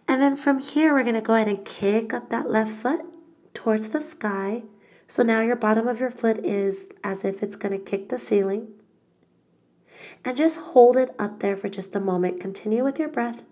And 0.07 0.21
then 0.21 0.37
from 0.37 0.59
here, 0.59 0.93
we're 0.93 1.03
going 1.03 1.15
to 1.15 1.21
go 1.21 1.35
ahead 1.35 1.47
and 1.47 1.65
kick 1.65 2.13
up 2.13 2.29
that 2.29 2.49
left 2.49 2.71
foot 2.71 3.01
towards 3.59 3.89
the 3.89 3.99
sky. 3.99 4.63
So 5.05 5.21
now 5.21 5.41
your 5.41 5.57
bottom 5.57 5.85
of 5.85 5.99
your 5.99 6.11
foot 6.11 6.37
is 6.45 6.87
as 7.03 7.25
if 7.25 7.43
it's 7.43 7.57
going 7.57 7.77
to 7.77 7.83
kick 7.83 8.07
the 8.07 8.17
ceiling. 8.17 8.69
And 10.23 10.37
just 10.37 10.61
hold 10.61 10.95
it 10.95 11.13
up 11.19 11.41
there 11.41 11.57
for 11.57 11.67
just 11.67 11.93
a 11.93 11.99
moment. 11.99 12.39
Continue 12.39 12.85
with 12.85 12.97
your 12.97 13.09
breath. 13.09 13.43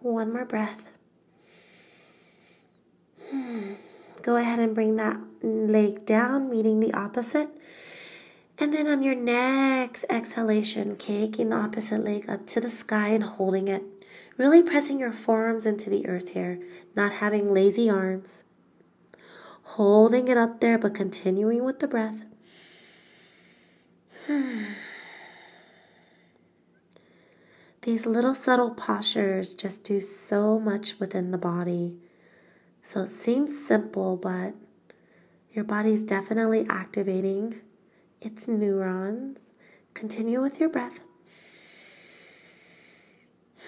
One 0.00 0.32
more 0.32 0.46
breath. 0.46 0.90
Go 4.22 4.36
ahead 4.36 4.58
and 4.60 4.74
bring 4.74 4.96
that 4.96 5.20
leg 5.42 6.06
down, 6.06 6.48
meeting 6.48 6.80
the 6.80 6.94
opposite. 6.94 7.50
And 8.60 8.74
then 8.74 8.88
on 8.88 9.04
your 9.04 9.14
next 9.14 10.04
exhalation, 10.10 10.96
kicking 10.96 11.50
the 11.50 11.56
opposite 11.56 12.02
leg 12.02 12.28
up 12.28 12.44
to 12.48 12.60
the 12.60 12.70
sky 12.70 13.08
and 13.10 13.22
holding 13.22 13.68
it. 13.68 13.84
Really 14.36 14.62
pressing 14.62 14.98
your 14.98 15.12
forearms 15.12 15.64
into 15.64 15.88
the 15.90 16.08
earth 16.08 16.30
here, 16.30 16.58
not 16.96 17.12
having 17.12 17.54
lazy 17.54 17.88
arms. 17.88 18.42
Holding 19.62 20.26
it 20.28 20.36
up 20.36 20.60
there, 20.60 20.78
but 20.78 20.94
continuing 20.94 21.64
with 21.64 21.78
the 21.78 21.86
breath. 21.86 22.24
These 27.82 28.06
little 28.06 28.34
subtle 28.34 28.70
postures 28.70 29.54
just 29.54 29.84
do 29.84 30.00
so 30.00 30.58
much 30.58 30.98
within 30.98 31.30
the 31.30 31.38
body. 31.38 31.94
So 32.82 33.02
it 33.02 33.08
seems 33.08 33.56
simple, 33.66 34.16
but 34.16 34.54
your 35.52 35.64
body's 35.64 36.02
definitely 36.02 36.66
activating 36.68 37.60
its 38.20 38.48
neurons. 38.48 39.38
Continue 39.94 40.40
with 40.40 40.60
your 40.60 40.68
breath. 40.68 41.00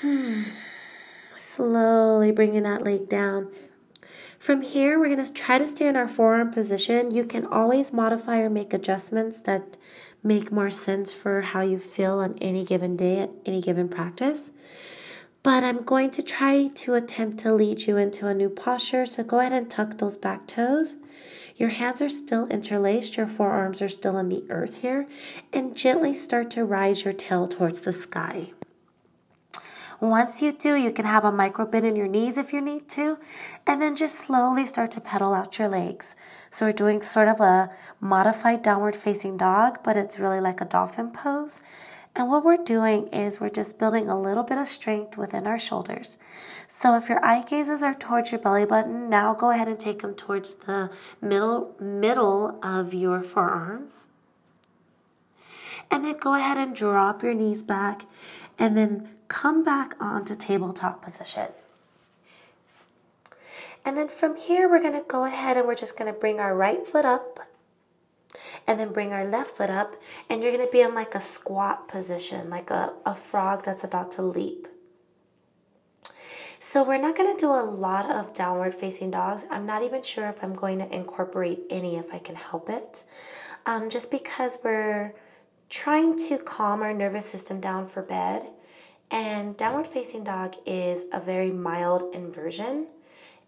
Slowly 1.36 2.30
bringing 2.30 2.62
that 2.64 2.84
leg 2.84 3.08
down. 3.08 3.50
From 4.38 4.62
here, 4.62 4.98
we're 4.98 5.14
going 5.14 5.24
to 5.24 5.32
try 5.32 5.58
to 5.58 5.68
stay 5.68 5.86
in 5.86 5.96
our 5.96 6.08
forearm 6.08 6.50
position. 6.50 7.10
You 7.10 7.24
can 7.24 7.44
always 7.44 7.92
modify 7.92 8.40
or 8.40 8.48
make 8.48 8.72
adjustments 8.72 9.38
that 9.40 9.76
make 10.22 10.50
more 10.50 10.70
sense 10.70 11.12
for 11.12 11.42
how 11.42 11.60
you 11.60 11.78
feel 11.78 12.20
on 12.20 12.38
any 12.40 12.64
given 12.64 12.96
day 12.96 13.20
at 13.20 13.30
any 13.44 13.60
given 13.60 13.88
practice. 13.88 14.50
But 15.42 15.64
I'm 15.64 15.82
going 15.82 16.10
to 16.12 16.22
try 16.22 16.68
to 16.68 16.94
attempt 16.94 17.38
to 17.40 17.54
lead 17.54 17.86
you 17.86 17.96
into 17.96 18.26
a 18.26 18.34
new 18.34 18.48
posture. 18.48 19.06
So 19.06 19.24
go 19.24 19.40
ahead 19.40 19.52
and 19.52 19.68
tuck 19.68 19.98
those 19.98 20.16
back 20.16 20.46
toes. 20.46 20.96
Your 21.60 21.68
hands 21.68 22.00
are 22.00 22.08
still 22.08 22.46
interlaced, 22.46 23.18
your 23.18 23.26
forearms 23.26 23.82
are 23.82 23.88
still 23.90 24.16
in 24.16 24.30
the 24.30 24.44
earth 24.48 24.80
here, 24.80 25.06
and 25.52 25.76
gently 25.76 26.14
start 26.14 26.50
to 26.52 26.64
rise 26.64 27.04
your 27.04 27.12
tail 27.12 27.46
towards 27.46 27.80
the 27.80 27.92
sky. 27.92 28.52
Once 30.00 30.40
you 30.40 30.52
do, 30.52 30.74
you 30.74 30.90
can 30.90 31.04
have 31.04 31.22
a 31.22 31.30
micro 31.30 31.66
bend 31.66 31.84
in 31.84 31.94
your 31.94 32.08
knees 32.08 32.38
if 32.38 32.54
you 32.54 32.62
need 32.62 32.88
to, 32.88 33.18
and 33.66 33.82
then 33.82 33.94
just 33.94 34.14
slowly 34.14 34.64
start 34.64 34.90
to 34.92 35.02
pedal 35.02 35.34
out 35.34 35.58
your 35.58 35.68
legs. 35.68 36.16
So 36.50 36.64
we're 36.64 36.72
doing 36.72 37.02
sort 37.02 37.28
of 37.28 37.40
a 37.40 37.70
modified 38.00 38.62
downward 38.62 38.96
facing 38.96 39.36
dog, 39.36 39.80
but 39.84 39.98
it's 39.98 40.18
really 40.18 40.40
like 40.40 40.62
a 40.62 40.64
dolphin 40.64 41.10
pose. 41.10 41.60
And 42.14 42.28
what 42.28 42.44
we're 42.44 42.56
doing 42.56 43.06
is 43.08 43.40
we're 43.40 43.50
just 43.50 43.78
building 43.78 44.08
a 44.08 44.20
little 44.20 44.42
bit 44.42 44.58
of 44.58 44.66
strength 44.66 45.16
within 45.16 45.46
our 45.46 45.58
shoulders. 45.58 46.18
So 46.66 46.96
if 46.96 47.08
your 47.08 47.24
eye 47.24 47.42
gazes 47.42 47.82
are 47.82 47.94
towards 47.94 48.32
your 48.32 48.40
belly 48.40 48.66
button, 48.66 49.08
now 49.08 49.32
go 49.32 49.50
ahead 49.50 49.68
and 49.68 49.78
take 49.78 50.02
them 50.02 50.14
towards 50.14 50.56
the 50.56 50.90
middle 51.20 51.74
middle 51.80 52.58
of 52.62 52.92
your 52.92 53.22
forearms. 53.22 54.08
And 55.90 56.04
then 56.04 56.18
go 56.18 56.34
ahead 56.34 56.58
and 56.58 56.74
drop 56.74 57.22
your 57.22 57.34
knees 57.34 57.62
back 57.62 58.06
and 58.58 58.76
then 58.76 59.08
come 59.28 59.64
back 59.64 59.94
onto 60.00 60.36
tabletop 60.36 61.02
position. 61.02 61.48
And 63.84 63.96
then 63.96 64.08
from 64.08 64.36
here, 64.36 64.68
we're 64.68 64.82
going 64.82 64.92
to 64.92 65.04
go 65.06 65.24
ahead 65.24 65.56
and 65.56 65.66
we're 65.66 65.74
just 65.74 65.98
going 65.98 66.12
to 66.12 66.18
bring 66.18 66.38
our 66.38 66.54
right 66.54 66.86
foot 66.86 67.04
up 67.04 67.40
and 68.66 68.78
then 68.78 68.92
bring 68.92 69.12
our 69.12 69.24
left 69.24 69.50
foot 69.50 69.70
up 69.70 69.96
and 70.28 70.42
you're 70.42 70.52
going 70.52 70.64
to 70.64 70.72
be 70.72 70.80
in 70.80 70.94
like 70.94 71.14
a 71.14 71.20
squat 71.20 71.88
position, 71.88 72.50
like 72.50 72.70
a, 72.70 72.94
a 73.04 73.14
frog 73.14 73.64
that's 73.64 73.84
about 73.84 74.10
to 74.12 74.22
leap. 74.22 74.68
So 76.62 76.84
we're 76.84 76.98
not 76.98 77.16
going 77.16 77.34
to 77.34 77.40
do 77.40 77.50
a 77.50 77.64
lot 77.64 78.10
of 78.10 78.34
downward 78.34 78.74
facing 78.74 79.10
dogs. 79.10 79.46
I'm 79.50 79.64
not 79.64 79.82
even 79.82 80.02
sure 80.02 80.28
if 80.28 80.44
I'm 80.44 80.52
going 80.52 80.78
to 80.78 80.94
incorporate 80.94 81.60
any 81.70 81.96
if 81.96 82.12
I 82.12 82.18
can 82.18 82.36
help 82.36 82.68
it. 82.68 83.04
Um, 83.64 83.88
just 83.88 84.10
because 84.10 84.58
we're 84.62 85.14
trying 85.70 86.18
to 86.28 86.36
calm 86.36 86.82
our 86.82 86.92
nervous 86.92 87.24
system 87.24 87.60
down 87.60 87.88
for 87.88 88.02
bed. 88.02 88.46
And 89.10 89.56
downward 89.56 89.86
facing 89.86 90.22
dog 90.24 90.54
is 90.66 91.06
a 91.12 91.20
very 91.20 91.50
mild 91.50 92.14
inversion. 92.14 92.88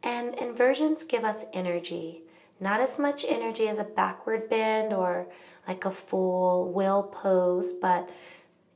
And 0.02 0.34
inversions 0.34 1.04
give 1.04 1.22
us 1.22 1.44
energy. 1.52 2.22
Not 2.62 2.80
as 2.80 2.96
much 2.96 3.24
energy 3.28 3.66
as 3.66 3.78
a 3.78 3.84
backward 3.84 4.48
bend 4.48 4.92
or 4.92 5.26
like 5.66 5.84
a 5.84 5.90
full 5.90 6.70
whale 6.72 7.02
pose, 7.02 7.72
but 7.72 8.08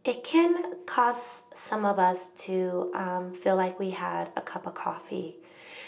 it 0.04 0.24
can 0.24 0.84
cause 0.86 1.44
some 1.52 1.84
of 1.84 1.96
us 2.00 2.30
to 2.46 2.90
um, 2.94 3.32
feel 3.32 3.54
like 3.54 3.78
we 3.78 3.90
had 3.90 4.30
a 4.36 4.40
cup 4.40 4.66
of 4.66 4.74
coffee. 4.74 5.36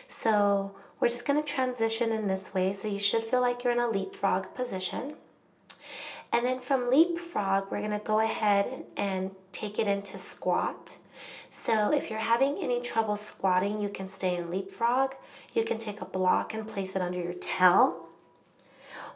So 0.07 0.77
we're 1.01 1.09
just 1.09 1.27
going 1.27 1.43
to 1.43 1.47
transition 1.47 2.13
in 2.13 2.29
this 2.29 2.55
way. 2.55 2.73
So 2.73 2.87
you 2.87 3.01
should 3.01 3.25
feel 3.25 3.41
like 3.41 3.65
you're 3.65 3.73
in 3.73 3.81
a 3.81 3.89
leapfrog 3.89 4.55
position. 4.55 5.15
And 6.33 6.47
then 6.47 6.61
from 6.61 6.91
leapfrog, 6.91 7.65
we're 7.69 7.81
going 7.81 7.91
to 7.91 7.99
go 7.99 8.21
ahead 8.21 8.85
and 8.97 9.33
take 9.51 9.81
it 9.81 9.89
into 9.89 10.19
squat. 10.19 10.99
So 11.61 11.93
if 11.93 12.09
you're 12.09 12.21
having 12.21 12.59
any 12.61 12.81
trouble 12.81 13.17
squatting, 13.17 13.81
you 13.81 13.89
can 13.89 14.07
stay 14.07 14.37
in 14.37 14.49
leapfrog. 14.49 15.15
You 15.53 15.65
can 15.65 15.77
take 15.77 16.01
a 16.01 16.05
block 16.05 16.55
and 16.55 16.67
place 16.67 16.95
it 16.95 17.03
under 17.03 17.21
your 17.21 17.35
tail. 17.35 18.07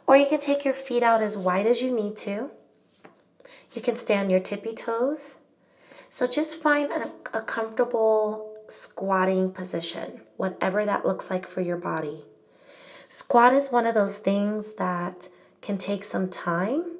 Or 0.05 0.17
you 0.17 0.25
can 0.25 0.41
take 0.41 0.65
your 0.65 0.73
feet 0.73 1.03
out 1.03 1.21
as 1.21 1.37
wide 1.37 1.65
as 1.65 1.81
you 1.81 1.89
need 1.89 2.17
to. 2.17 2.51
You 3.71 3.81
can 3.81 3.95
stay 3.95 4.17
on 4.17 4.29
your 4.29 4.41
tippy 4.41 4.73
toes. 4.73 5.37
So 6.09 6.27
just 6.27 6.61
find 6.61 6.91
a, 6.91 7.09
a 7.33 7.41
comfortable 7.41 8.53
squatting 8.67 9.51
position, 9.53 10.21
whatever 10.35 10.85
that 10.85 11.05
looks 11.05 11.29
like 11.29 11.47
for 11.47 11.61
your 11.61 11.77
body. 11.77 12.25
Squat 13.07 13.53
is 13.53 13.71
one 13.71 13.87
of 13.87 13.95
those 13.95 14.19
things 14.19 14.73
that 14.73 15.29
can 15.61 15.77
take 15.77 16.03
some 16.03 16.29
time 16.29 16.92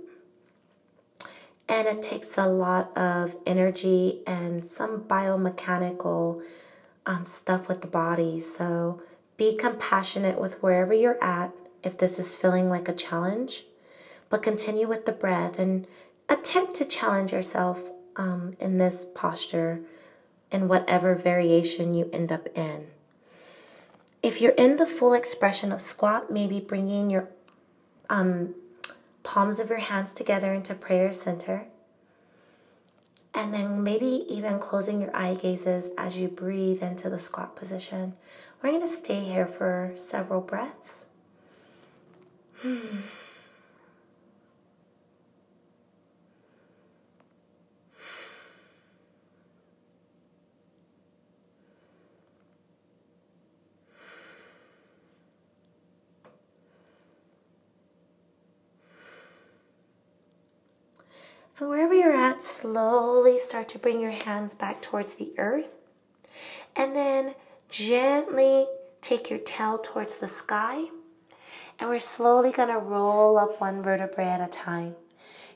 and 1.68 1.88
it 1.88 2.02
takes 2.02 2.38
a 2.38 2.48
lot 2.48 2.96
of 2.98 3.36
energy 3.46 4.22
and 4.28 4.66
some 4.66 5.02
biomechanical 5.02 6.42
um, 7.06 7.26
stuff 7.26 7.68
with 7.68 7.82
the 7.82 7.88
body. 7.88 8.40
So 8.40 9.02
be 9.38 9.56
compassionate 9.56 10.40
with 10.40 10.62
wherever 10.62 10.94
you're 10.94 11.22
at 11.24 11.52
if 11.84 11.98
this 11.98 12.20
is 12.20 12.36
feeling 12.36 12.70
like 12.70 12.88
a 12.88 12.94
challenge, 12.94 13.66
but 14.30 14.44
continue 14.44 14.88
with 14.88 15.06
the 15.06 15.12
breath 15.12 15.60
and 15.60 15.86
attempt 16.30 16.76
to 16.76 16.86
challenge 16.86 17.32
yourself 17.32 17.92
um, 18.16 18.54
in 18.60 18.78
this 18.78 19.06
posture 19.14 19.82
in 20.52 20.68
whatever 20.68 21.16
variation 21.16 21.94
you 21.94 22.10
end 22.14 22.32
up 22.32 22.48
in. 22.56 22.88
If 24.22 24.40
you're 24.40 24.52
in 24.52 24.78
the 24.78 24.88
full 24.88 25.14
expression 25.14 25.72
of 25.72 25.82
squat, 25.82 26.32
maybe 26.32 26.60
bringing 26.60 27.10
your 27.10 27.28
um, 28.10 28.56
palms 29.24 29.60
of 29.60 29.70
your 29.70 29.80
hands 29.80 30.14
together 30.14 30.54
into 30.54 30.76
prayer 30.76 31.12
center. 31.14 31.66
And 33.34 33.54
then 33.54 33.84
maybe 33.84 34.26
even 34.30 34.60
closing 34.60 35.02
your 35.02 35.16
eye 35.16 35.34
gazes 35.34 35.90
as 35.98 36.18
you 36.18 36.28
breathe 36.28 36.84
into 36.84 37.10
the 37.10 37.18
squat 37.18 37.56
position. 37.56 38.14
We're 38.62 38.70
going 38.70 38.82
to 38.82 38.88
stay 38.88 39.22
here 39.22 39.48
for 39.48 39.92
several 39.96 40.42
breaths. 40.42 41.06
Hmm. 42.62 43.00
And 61.60 61.70
wherever 61.70 61.94
you're 61.94 62.16
at, 62.16 62.42
slowly 62.42 63.38
start 63.40 63.68
to 63.70 63.80
bring 63.80 64.00
your 64.00 64.12
hands 64.12 64.56
back 64.56 64.82
towards 64.82 65.16
the 65.16 65.34
earth. 65.38 65.76
And 66.76 66.96
then 66.96 67.36
gently 67.70 68.66
take 69.02 69.30
your 69.30 69.40
tail 69.40 69.78
towards 69.78 70.18
the 70.18 70.28
sky. 70.28 70.86
And 71.80 71.90
we're 71.90 72.00
slowly 72.00 72.52
going 72.52 72.70
to 72.70 72.78
roll 72.78 73.38
up 73.38 73.62
one 73.62 73.84
vertebrae 73.84 74.26
at 74.26 74.42
a 74.42 74.50
time. 74.50 74.96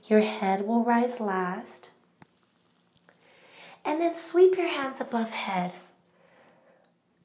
Your 0.07 0.21
head 0.21 0.67
will 0.67 0.83
rise 0.83 1.19
last. 1.19 1.91
And 3.83 3.99
then 4.01 4.15
sweep 4.15 4.55
your 4.55 4.67
hands 4.67 5.01
above 5.01 5.29
head 5.31 5.73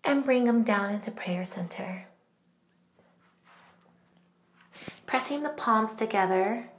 and 0.05 0.25
bring 0.25 0.45
them 0.45 0.63
down 0.63 0.93
into 0.93 1.11
prayer 1.11 1.45
center. 1.45 2.07
Pressing 5.07 5.43
the 5.43 5.51
palms 5.51 5.95
together, 5.95 6.71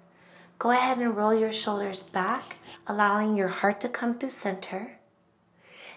Go 0.59 0.71
ahead 0.71 0.97
and 0.97 1.15
roll 1.15 1.33
your 1.33 1.51
shoulders 1.51 2.03
back, 2.03 2.57
allowing 2.87 3.35
your 3.35 3.49
heart 3.49 3.81
to 3.81 3.89
come 3.89 4.17
through 4.17 4.29
center. 4.29 4.97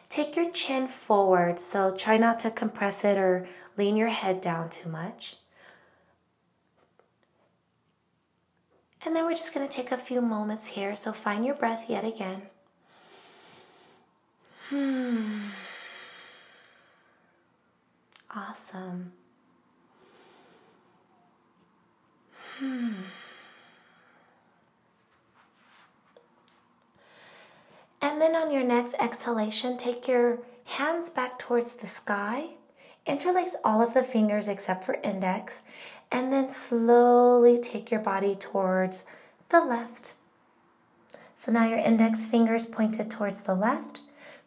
Take 0.08 0.36
your 0.36 0.50
chin 0.50 0.88
forward, 0.88 1.58
so 1.58 1.94
try 1.96 2.16
not 2.16 2.40
to 2.40 2.50
compress 2.50 3.04
it 3.04 3.16
or 3.18 3.48
lean 3.76 3.96
your 3.96 4.08
head 4.08 4.40
down 4.40 4.70
too 4.70 4.88
much. 4.88 5.36
And 9.04 9.14
then 9.14 9.24
we're 9.24 9.36
just 9.36 9.54
going 9.54 9.66
to 9.66 9.72
take 9.72 9.92
a 9.92 9.96
few 9.96 10.20
moments 10.20 10.66
here, 10.68 10.96
so 10.96 11.12
find 11.12 11.44
your 11.44 11.54
breath 11.54 11.86
yet 11.88 12.04
again. 12.04 12.42
Hmm. 14.68 15.50
Awesome. 18.34 19.12
Hmm. 22.58 22.92
And 28.06 28.20
then 28.20 28.36
on 28.36 28.52
your 28.52 28.62
next 28.62 28.94
exhalation, 29.00 29.76
take 29.76 30.06
your 30.06 30.38
hands 30.64 31.10
back 31.10 31.40
towards 31.40 31.74
the 31.74 31.88
sky. 31.88 32.50
Interlace 33.04 33.56
all 33.64 33.82
of 33.82 33.94
the 33.94 34.04
fingers 34.04 34.46
except 34.46 34.84
for 34.84 35.00
index. 35.02 35.62
And 36.12 36.32
then 36.32 36.52
slowly 36.52 37.60
take 37.60 37.90
your 37.90 37.98
body 37.98 38.36
towards 38.36 39.06
the 39.48 39.60
left. 39.60 40.14
So 41.34 41.50
now 41.50 41.68
your 41.68 41.80
index 41.80 42.24
fingers 42.24 42.64
pointed 42.64 43.10
towards 43.10 43.40
the 43.40 43.56
left. 43.56 44.02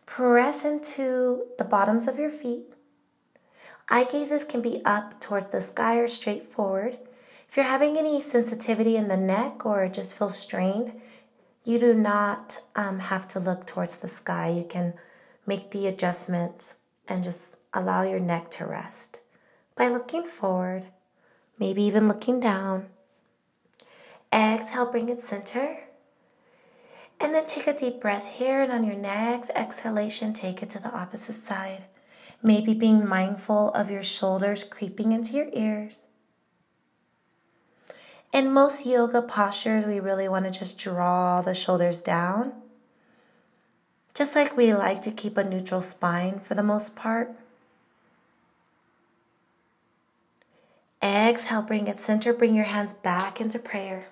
Press 0.06 0.64
into 0.64 1.44
the 1.58 1.66
bottoms 1.66 2.08
of 2.08 2.18
your 2.18 2.32
feet. 2.32 2.64
Eye 3.90 4.06
gazes 4.06 4.46
can 4.46 4.62
be 4.62 4.82
up 4.86 5.20
towards 5.20 5.48
the 5.48 5.60
sky 5.60 5.98
or 5.98 6.08
straight 6.08 6.46
forward. 6.46 6.98
If 7.50 7.58
you're 7.58 7.66
having 7.66 7.98
any 7.98 8.22
sensitivity 8.22 8.96
in 8.96 9.10
the 9.10 9.18
neck 9.18 9.66
or 9.66 9.90
just 9.90 10.18
feel 10.18 10.30
strained, 10.30 10.94
you 11.70 11.78
do 11.78 11.94
not 11.94 12.62
um, 12.76 12.98
have 12.98 13.28
to 13.28 13.40
look 13.40 13.64
towards 13.68 13.98
the 13.98 14.08
sky. 14.08 14.50
You 14.50 14.64
can 14.64 14.96
make 15.46 15.70
the 15.70 15.86
adjustments 15.86 16.78
and 17.08 17.24
just 17.24 17.58
allow 17.76 18.02
your 18.02 18.20
neck 18.20 18.50
to 18.58 18.66
rest. 18.66 19.20
by 19.76 19.88
looking 19.88 20.24
forward, 20.24 20.86
maybe 21.60 21.84
even 21.84 22.08
looking 22.08 22.40
down. 22.40 22.88
Exhale, 24.34 24.92
bring 24.92 25.10
it 25.10 25.20
center. 25.20 25.82
And 27.20 27.36
then 27.36 27.46
take 27.46 27.68
a 27.68 27.78
deep 27.78 28.02
breath 28.02 28.28
here, 28.40 28.64
and 28.64 28.72
on 28.72 28.84
your 28.84 28.96
next 28.96 29.52
exhalation, 29.56 30.34
take 30.34 30.64
it 30.64 30.72
to 30.72 30.80
the 30.80 30.92
opposite 30.92 31.36
side. 31.36 31.84
Maybe 32.42 32.74
being 32.74 33.08
mindful 33.08 33.70
of 33.74 33.92
your 33.92 34.04
shoulders 34.04 34.64
creeping 34.64 35.12
into 35.12 35.34
your 35.34 35.50
ears. 35.54 36.02
In 38.32 38.54
most 38.54 38.86
yoga 38.86 39.22
postures, 39.22 39.86
we 39.86 40.00
really 40.00 40.30
want 40.30 40.46
to 40.46 40.52
just 40.52 40.78
draw 40.78 41.42
the 41.42 41.56
shoulders 41.56 42.02
down. 42.02 42.54
Just 44.14 44.36
like 44.36 44.56
we 44.56 44.74
like 44.74 45.02
to 45.04 45.12
keep 45.12 45.38
a 45.38 45.44
neutral 45.44 45.82
spine 45.82 46.40
for 46.40 46.54
the 46.54 46.62
most 46.62 46.96
part. 46.96 47.32
Exhale, 51.02 51.62
bring 51.62 51.88
it 51.88 52.00
center, 52.00 52.34
bring 52.34 52.54
your 52.54 52.66
hands 52.66 52.94
back 52.94 53.42
into 53.42 53.58
prayer. 53.58 54.08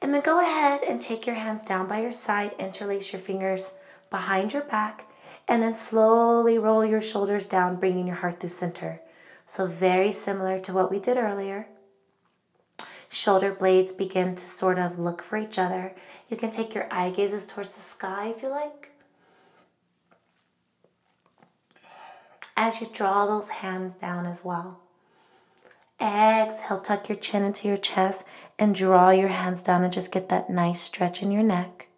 And 0.00 0.12
then 0.12 0.22
go 0.22 0.40
ahead 0.40 0.80
and 0.82 1.00
take 1.00 1.26
your 1.26 1.36
hands 1.36 1.62
down 1.62 1.86
by 1.88 2.00
your 2.00 2.10
side, 2.10 2.52
interlace 2.58 3.12
your 3.12 3.20
fingers 3.20 3.74
behind 4.10 4.52
your 4.52 4.62
back, 4.62 5.06
and 5.46 5.62
then 5.62 5.74
slowly 5.74 6.58
roll 6.58 6.84
your 6.84 7.02
shoulders 7.02 7.46
down, 7.46 7.76
bringing 7.76 8.08
your 8.08 8.16
heart 8.16 8.40
through 8.40 8.48
center. 8.48 9.00
So, 9.46 9.66
very 9.66 10.10
similar 10.10 10.58
to 10.60 10.72
what 10.72 10.90
we 10.90 10.98
did 10.98 11.18
earlier. 11.18 11.68
Shoulder 13.12 13.52
blades 13.52 13.92
begin 13.92 14.34
to 14.36 14.42
sort 14.42 14.78
of 14.78 14.98
look 14.98 15.22
for 15.22 15.36
each 15.36 15.58
other. 15.58 15.92
You 16.30 16.36
can 16.38 16.50
take 16.50 16.74
your 16.74 16.90
eye 16.90 17.10
gazes 17.10 17.46
towards 17.46 17.74
the 17.74 17.82
sky 17.82 18.28
if 18.34 18.42
you 18.42 18.48
like. 18.48 18.90
As 22.56 22.80
you 22.80 22.88
draw 22.90 23.26
those 23.26 23.50
hands 23.50 23.94
down 23.94 24.24
as 24.24 24.46
well. 24.46 24.80
Exhale, 26.00 26.80
tuck 26.80 27.10
your 27.10 27.18
chin 27.18 27.42
into 27.42 27.68
your 27.68 27.76
chest 27.76 28.24
and 28.58 28.74
draw 28.74 29.10
your 29.10 29.28
hands 29.28 29.60
down 29.60 29.84
and 29.84 29.92
just 29.92 30.10
get 30.10 30.30
that 30.30 30.48
nice 30.48 30.80
stretch 30.80 31.22
in 31.22 31.30
your 31.30 31.42
neck. 31.42 31.88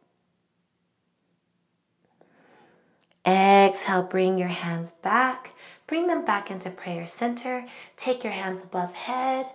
Exhale, 3.24 4.02
bring 4.02 4.36
your 4.36 4.48
hands 4.48 4.90
back. 4.90 5.52
Bring 5.86 6.08
them 6.08 6.24
back 6.24 6.50
into 6.50 6.70
prayer 6.70 7.06
center. 7.06 7.66
Take 7.96 8.24
your 8.24 8.32
hands 8.32 8.64
above 8.64 8.92
head. 8.94 9.46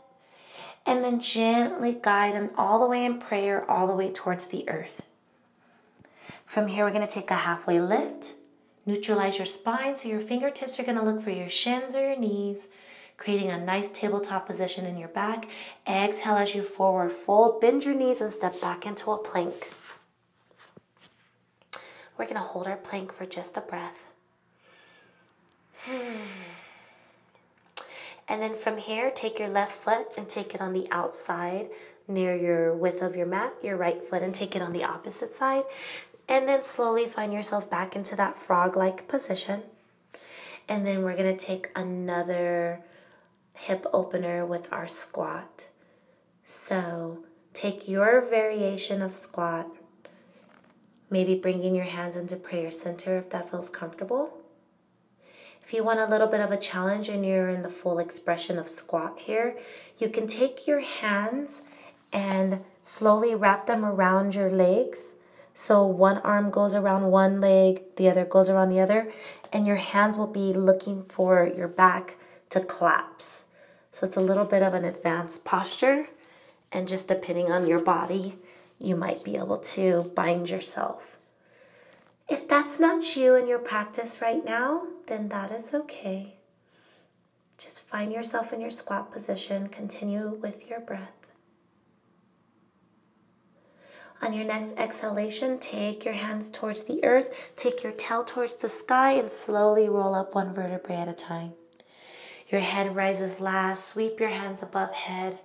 And 0.85 1.03
then 1.03 1.19
gently 1.19 1.97
guide 2.01 2.35
them 2.35 2.49
all 2.57 2.79
the 2.79 2.87
way 2.87 3.05
in 3.05 3.19
prayer, 3.19 3.69
all 3.69 3.87
the 3.87 3.95
way 3.95 4.11
towards 4.11 4.47
the 4.47 4.67
earth. 4.69 5.01
From 6.45 6.67
here, 6.67 6.83
we're 6.83 6.91
going 6.91 7.05
to 7.05 7.13
take 7.13 7.29
a 7.29 7.35
halfway 7.35 7.79
lift. 7.79 8.33
Neutralize 8.85 9.37
your 9.37 9.45
spine 9.45 9.95
so 9.95 10.09
your 10.09 10.21
fingertips 10.21 10.79
are 10.79 10.83
going 10.83 10.97
to 10.97 11.03
look 11.03 11.23
for 11.23 11.29
your 11.29 11.49
shins 11.49 11.95
or 11.95 12.01
your 12.01 12.17
knees 12.17 12.69
creating 13.19 13.49
a 13.49 13.59
nice 13.59 13.89
tabletop 13.89 14.47
position 14.47 14.85
in 14.85 14.97
your 14.97 15.09
back. 15.09 15.47
Exhale 15.85 16.37
as 16.37 16.55
you 16.55 16.63
forward 16.63 17.11
fold, 17.11 17.61
bend 17.61 17.83
your 17.83 17.93
knees 17.93 18.21
and 18.21 18.31
step 18.31 18.59
back 18.61 18.85
into 18.85 19.11
a 19.11 19.17
plank. 19.17 19.73
We're 22.17 22.25
going 22.25 22.35
to 22.35 22.41
hold 22.41 22.67
our 22.67 22.77
plank 22.77 23.13
for 23.13 23.25
just 23.25 23.57
a 23.57 23.61
breath. 23.61 24.07
Hmm. 25.81 26.58
And 28.29 28.41
then 28.41 28.55
from 28.55 28.77
here, 28.77 29.09
take 29.09 29.39
your 29.39 29.49
left 29.49 29.73
foot 29.73 30.07
and 30.15 30.29
take 30.29 30.53
it 30.53 30.61
on 30.61 30.73
the 30.73 30.87
outside 30.91 31.69
near 32.07 32.35
your 32.35 32.75
width 32.75 33.01
of 33.01 33.15
your 33.15 33.25
mat, 33.25 33.53
your 33.63 33.75
right 33.75 34.03
foot, 34.03 34.21
and 34.21 34.33
take 34.33 34.55
it 34.55 34.61
on 34.61 34.71
the 34.71 34.83
opposite 34.83 35.31
side. 35.31 35.63
And 36.27 36.47
then 36.47 36.63
slowly 36.63 37.05
find 37.05 37.33
yourself 37.33 37.69
back 37.69 37.95
into 37.95 38.15
that 38.15 38.37
frog 38.37 38.77
like 38.77 39.07
position. 39.07 39.63
And 40.67 40.85
then 40.85 41.01
we're 41.01 41.15
to 41.35 41.45
take 41.45 41.71
another 41.75 42.81
hip 43.53 43.85
opener 43.91 44.45
with 44.45 44.71
our 44.71 44.87
squat. 44.87 45.69
So 46.45 47.25
take 47.53 47.87
your 47.87 48.21
variation 48.21 49.01
of 49.01 49.13
squat, 49.13 49.67
maybe 51.09 51.33
bringing 51.33 51.75
your 51.75 51.85
hands 51.85 52.15
into 52.15 52.35
prayer 52.35 52.69
center 52.69 53.17
if 53.17 53.31
that 53.31 53.49
feels 53.49 53.69
comfortable. 53.69 54.38
If 55.69 55.75
you 55.75 55.83
want 55.83 55.99
a 55.99 56.07
little 56.07 56.25
bit 56.25 56.41
of 56.41 56.49
a 56.49 56.57
challenge 56.57 57.09
and 57.09 57.23
you're 57.23 57.49
in 57.49 57.61
the 57.61 57.69
full 57.69 57.99
expression 57.99 58.57
of 58.57 58.67
squat 58.67 59.19
here, 59.19 59.55
you 59.99 60.09
can 60.09 60.25
take 60.25 60.65
your 60.65 60.79
hands 60.79 61.61
and 62.11 62.61
slowly 62.81 63.35
wrap 63.35 63.67
them 63.67 63.85
around 63.85 64.33
your 64.33 64.49
legs. 64.49 65.13
So 65.53 65.85
one 65.85 66.17
arm 66.21 66.49
goes 66.49 66.73
around 66.73 67.11
one 67.11 67.39
leg, 67.39 67.83
the 67.97 68.09
other 68.09 68.25
goes 68.25 68.49
around 68.49 68.69
the 68.69 68.79
other, 68.79 69.11
and 69.53 69.67
your 69.67 69.75
hands 69.75 70.17
will 70.17 70.25
be 70.25 70.53
looking 70.53 71.03
for 71.03 71.45
your 71.55 71.67
back 71.67 72.15
to 72.49 72.61
collapse. 72.61 73.45
So 73.91 74.07
it's 74.07 74.17
a 74.17 74.21
little 74.21 74.45
bit 74.45 74.63
of 74.63 74.73
an 74.73 74.85
advanced 74.85 75.45
posture. 75.45 76.07
And 76.71 76.87
just 76.87 77.07
depending 77.07 77.51
on 77.51 77.67
your 77.67 77.77
body, 77.79 78.39
you 78.79 78.95
might 78.95 79.23
be 79.23 79.37
able 79.37 79.57
to 79.57 80.11
bind 80.15 80.49
yourself. 80.49 81.19
If 82.27 82.47
that's 82.47 82.79
not 82.79 83.15
you 83.15 83.35
in 83.35 83.47
your 83.47 83.59
practice 83.59 84.19
right 84.19 84.43
now, 84.43 84.87
then 85.09 85.29
that 85.29 85.51
is 85.51 85.73
okay. 85.73 86.35
Just 87.57 87.81
find 87.81 88.13
yourself 88.13 88.53
in 88.53 88.61
your 88.61 88.69
squat 88.69 89.11
position. 89.11 89.67
Continue 89.67 90.29
with 90.29 90.69
your 90.69 90.79
breath. 90.79 91.27
On 94.21 94.33
your 94.33 94.45
next 94.45 94.77
exhalation, 94.77 95.59
take 95.59 96.03
your 96.03 96.13
hands 96.13 96.49
towards 96.49 96.83
the 96.83 97.03
earth, 97.05 97.51
take 97.55 97.83
your 97.83 97.93
tail 97.93 98.23
towards 98.23 98.53
the 98.55 98.67
sky, 98.67 99.11
and 99.13 99.31
slowly 99.31 99.87
roll 99.87 100.13
up 100.13 100.35
one 100.35 100.53
vertebrae 100.53 100.95
at 100.95 101.07
a 101.07 101.13
time. 101.13 101.53
Your 102.49 102.61
head 102.61 102.95
rises 102.95 103.39
last. 103.39 103.87
Sweep 103.87 104.19
your 104.19 104.29
hands 104.29 104.61
above 104.61 104.91
head. 104.91 105.39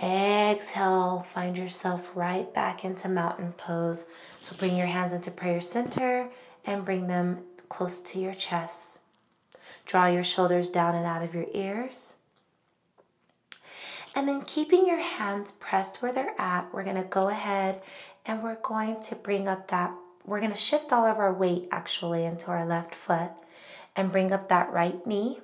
Exhale, 0.00 1.22
find 1.22 1.56
yourself 1.56 2.10
right 2.14 2.52
back 2.52 2.84
into 2.84 3.08
mountain 3.08 3.52
pose. 3.52 4.08
So 4.40 4.54
bring 4.56 4.76
your 4.76 4.86
hands 4.86 5.12
into 5.12 5.30
prayer 5.30 5.60
center 5.60 6.28
and 6.64 6.84
bring 6.84 7.06
them 7.06 7.44
close 7.68 8.00
to 8.00 8.18
your 8.18 8.34
chest. 8.34 8.98
Draw 9.86 10.06
your 10.08 10.24
shoulders 10.24 10.70
down 10.70 10.94
and 10.94 11.06
out 11.06 11.22
of 11.22 11.34
your 11.34 11.46
ears. 11.54 12.14
And 14.14 14.26
then 14.26 14.42
keeping 14.42 14.86
your 14.86 15.00
hands 15.00 15.52
pressed 15.52 16.02
where 16.02 16.12
they're 16.12 16.34
at, 16.38 16.72
we're 16.72 16.84
going 16.84 16.96
to 16.96 17.04
go 17.04 17.28
ahead 17.28 17.82
and 18.26 18.42
we're 18.42 18.56
going 18.56 19.00
to 19.02 19.14
bring 19.14 19.48
up 19.48 19.68
that, 19.68 19.92
we're 20.26 20.40
going 20.40 20.52
to 20.52 20.58
shift 20.58 20.92
all 20.92 21.06
of 21.06 21.18
our 21.18 21.32
weight 21.32 21.68
actually 21.70 22.24
into 22.24 22.50
our 22.50 22.66
left 22.66 22.94
foot 22.94 23.30
and 23.96 24.12
bring 24.12 24.32
up 24.32 24.48
that 24.48 24.72
right 24.72 25.06
knee. 25.06 25.40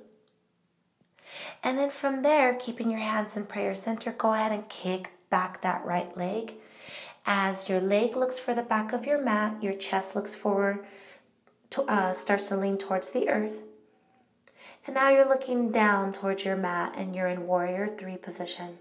And 1.63 1.79
then 1.79 1.91
from 1.91 2.23
there, 2.23 2.55
keeping 2.55 2.91
your 2.91 3.01
hands 3.01 3.37
in 3.37 3.47
prayer 3.47 3.75
center, 3.75 4.13
go 4.13 4.35
ahead 4.35 4.53
and 4.53 4.69
kick 4.69 5.13
back 5.31 5.63
that 5.63 5.85
right 5.85 6.17
leg. 6.17 6.55
As 7.27 7.69
your 7.69 7.81
leg 7.81 8.17
looks 8.17 8.39
for 8.39 8.55
the 8.55 8.63
back 8.63 8.93
of 8.93 9.07
your 9.07 9.23
mat, 9.23 9.63
your 9.63 9.73
chest 9.73 10.15
looks 10.15 10.35
forward, 10.35 10.85
to, 11.75 11.83
uh, 11.83 12.13
starts 12.13 12.49
to 12.49 12.57
lean 12.57 12.79
towards 12.79 13.11
the 13.11 13.29
earth. 13.29 13.63
And 14.87 14.95
now 14.95 15.11
you're 15.11 15.29
looking 15.29 15.71
down 15.71 16.13
towards 16.13 16.45
your 16.45 16.57
mat 16.57 16.95
and 16.97 17.15
you're 17.15 17.27
in 17.27 17.47
warrior 17.47 17.89
three 17.89 18.17
position. 18.17 18.79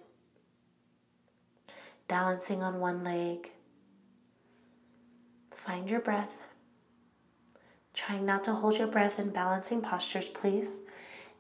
Balancing 2.08 2.62
on 2.62 2.80
one 2.80 3.04
leg. 3.04 3.52
Find 5.52 5.90
your 5.90 6.02
breath. 6.02 6.36
Trying 7.94 8.26
not 8.26 8.44
to 8.46 8.54
hold 8.54 8.78
your 8.78 8.88
breath 8.88 9.20
in 9.20 9.30
balancing 9.30 9.82
postures, 9.82 10.28
please. 10.28 10.80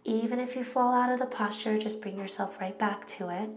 Even 0.05 0.39
if 0.39 0.55
you 0.55 0.63
fall 0.63 0.93
out 0.93 1.11
of 1.11 1.19
the 1.19 1.25
posture, 1.25 1.77
just 1.77 2.01
bring 2.01 2.17
yourself 2.17 2.59
right 2.61 2.77
back 2.77 3.05
to 3.07 3.29
it. 3.29 3.49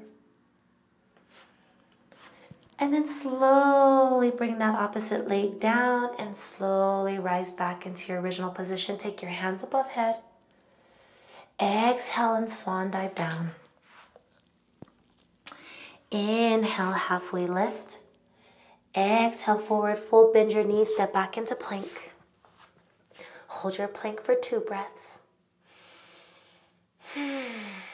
And 2.79 2.93
then 2.93 3.07
slowly 3.07 4.31
bring 4.31 4.59
that 4.59 4.75
opposite 4.75 5.29
leg 5.29 5.59
down 5.59 6.11
and 6.19 6.37
slowly 6.37 7.19
rise 7.19 7.51
back 7.53 7.87
into 7.87 8.12
your 8.12 8.21
original 8.21 8.51
position. 8.51 8.99
Take 8.99 9.23
your 9.23 9.31
hands 9.31 9.62
above 9.62 9.89
head. 9.89 10.17
Exhale 11.61 12.35
and 12.35 12.51
swan 12.51 12.91
dive 12.91 13.15
down. 13.15 13.53
Inhale, 16.11 16.93
halfway 16.93 17.47
lift. 17.47 17.99
Exhale, 18.95 19.59
forward 19.59 19.99
fold, 19.99 20.35
bend 20.35 20.53
your 20.53 20.65
knees, 20.65 20.93
step 20.93 21.12
back 21.12 21.37
into 21.39 21.55
plank. 21.55 22.12
Hold 23.49 23.79
your 23.79 23.89
plank 23.89 24.23
for 24.23 24.35
two 24.35 24.61
breaths. 24.61 25.23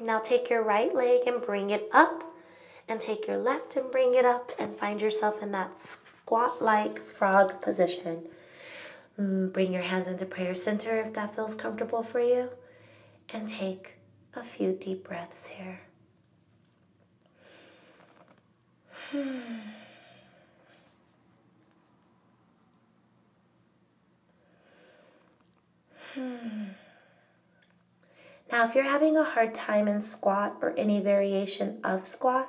Now 0.00 0.20
take 0.20 0.50
your 0.50 0.62
right 0.62 0.94
leg 0.94 1.22
and 1.26 1.40
bring 1.40 1.70
it 1.70 1.88
up, 1.92 2.24
and 2.88 3.00
take 3.00 3.26
your 3.26 3.38
left 3.38 3.76
and 3.76 3.90
bring 3.90 4.14
it 4.14 4.24
up, 4.24 4.52
and 4.58 4.76
find 4.76 5.00
yourself 5.00 5.42
in 5.42 5.52
that 5.52 5.80
squat 5.80 6.62
like 6.62 7.02
frog 7.02 7.60
position. 7.62 8.28
Mm, 9.18 9.52
bring 9.52 9.72
your 9.72 9.82
hands 9.82 10.08
into 10.08 10.26
prayer 10.26 10.54
center 10.54 11.00
if 11.00 11.14
that 11.14 11.34
feels 11.34 11.54
comfortable 11.54 12.02
for 12.02 12.20
you, 12.20 12.50
and 13.32 13.48
take 13.48 13.94
a 14.34 14.44
few 14.44 14.72
deep 14.72 15.04
breaths 15.04 15.46
here. 15.46 15.80
Hmm. 26.14 26.68
Now, 28.50 28.64
if 28.66 28.74
you're 28.74 28.84
having 28.84 29.16
a 29.16 29.24
hard 29.24 29.54
time 29.54 29.88
in 29.88 30.00
squat 30.02 30.56
or 30.60 30.72
any 30.76 31.00
variation 31.00 31.80
of 31.82 32.06
squat, 32.06 32.48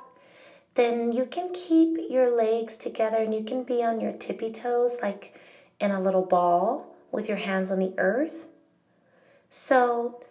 then 0.74 1.10
you 1.10 1.26
can 1.26 1.52
keep 1.52 1.98
your 2.08 2.34
legs 2.34 2.76
together 2.76 3.16
and 3.16 3.34
you 3.34 3.42
can 3.42 3.64
be 3.64 3.82
on 3.82 4.00
your 4.00 4.12
tippy 4.12 4.52
toes 4.52 4.98
like 5.02 5.36
in 5.80 5.90
a 5.90 6.00
little 6.00 6.24
ball 6.24 6.94
with 7.10 7.28
your 7.28 7.38
hands 7.38 7.70
on 7.70 7.80
the 7.80 7.94
earth. 7.98 8.46
So 9.48 10.22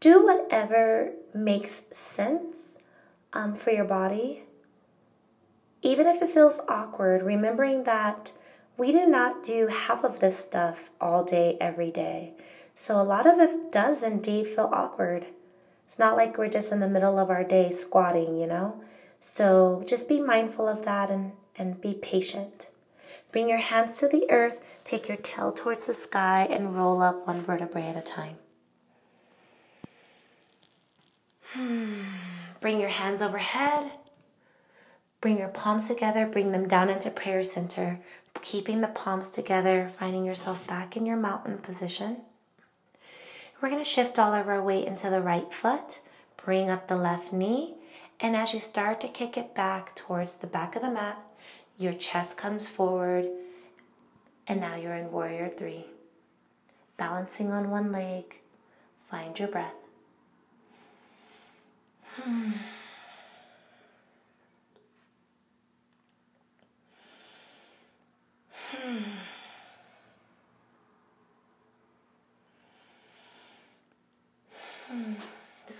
do 0.00 0.24
whatever 0.24 1.12
makes 1.34 1.82
sense 1.90 2.78
um, 3.32 3.54
for 3.54 3.70
your 3.70 3.84
body. 3.84 4.44
Even 5.82 6.06
if 6.06 6.22
it 6.22 6.30
feels 6.30 6.60
awkward, 6.68 7.22
remembering 7.22 7.84
that 7.84 8.32
we 8.76 8.92
do 8.92 9.06
not 9.06 9.42
do 9.42 9.66
half 9.66 10.04
of 10.04 10.20
this 10.20 10.38
stuff 10.38 10.90
all 11.00 11.24
day, 11.24 11.56
every 11.60 11.90
day. 11.90 12.34
So 12.80 13.00
a 13.00 13.02
lot 13.02 13.26
of 13.26 13.40
it 13.40 13.72
does 13.72 14.04
indeed 14.04 14.46
feel 14.46 14.70
awkward. 14.72 15.26
It's 15.84 15.98
not 15.98 16.16
like 16.16 16.38
we're 16.38 16.48
just 16.48 16.70
in 16.70 16.78
the 16.78 16.88
middle 16.88 17.18
of 17.18 17.28
our 17.28 17.42
day 17.42 17.70
squatting, 17.70 18.36
you 18.36 18.46
know? 18.46 18.80
So 19.18 19.82
just 19.84 20.08
be 20.08 20.20
mindful 20.20 20.68
of 20.68 20.84
that 20.84 21.10
and, 21.10 21.32
and 21.56 21.80
be 21.80 21.94
patient. 21.94 22.70
Bring 23.32 23.48
your 23.48 23.58
hands 23.58 23.98
to 23.98 24.06
the 24.06 24.30
earth, 24.30 24.64
take 24.84 25.08
your 25.08 25.16
tail 25.16 25.50
towards 25.50 25.88
the 25.88 25.92
sky, 25.92 26.46
and 26.48 26.76
roll 26.76 27.02
up 27.02 27.26
one 27.26 27.42
vertebrae 27.42 27.88
at 27.88 27.96
a 27.96 28.00
time. 28.00 28.36
Bring 32.60 32.78
your 32.78 32.90
hands 32.90 33.20
overhead. 33.20 33.90
Bring 35.20 35.36
your 35.36 35.48
palms 35.48 35.88
together, 35.88 36.28
bring 36.28 36.52
them 36.52 36.68
down 36.68 36.90
into 36.90 37.10
prayer 37.10 37.42
center, 37.42 37.98
keeping 38.40 38.82
the 38.82 38.86
palms 38.86 39.30
together, 39.30 39.90
finding 39.98 40.24
yourself 40.24 40.64
back 40.68 40.96
in 40.96 41.06
your 41.06 41.16
mountain 41.16 41.58
position. 41.58 42.18
We're 43.60 43.70
to 43.70 43.84
shift 43.84 44.20
all 44.20 44.34
of 44.34 44.48
our 44.48 44.62
weight 44.62 44.86
into 44.86 45.10
the 45.10 45.20
right 45.20 45.52
foot, 45.52 46.00
bring 46.44 46.70
up 46.70 46.86
the 46.86 46.96
left 46.96 47.32
knee, 47.32 47.74
and 48.20 48.36
as 48.36 48.54
you 48.54 48.60
start 48.60 49.00
to 49.00 49.08
kick 49.08 49.36
it 49.36 49.52
back 49.52 49.96
towards 49.96 50.36
the 50.36 50.46
back 50.46 50.76
of 50.76 50.82
the 50.82 50.90
mat, 50.90 51.18
your 51.76 51.92
chest 51.92 52.38
comes 52.38 52.68
forward, 52.68 53.26
and 54.46 54.60
now 54.60 54.76
you're 54.76 54.94
in 54.94 55.10
Warrior 55.10 55.48
Three. 55.48 55.86
Balancing 56.96 57.50
on 57.50 57.68
one 57.70 57.90
leg, 57.90 58.40
find 59.10 59.36
your 59.36 59.48
breath. 59.48 59.74
Hmm. 62.14 62.52
Hmm. 68.70 69.02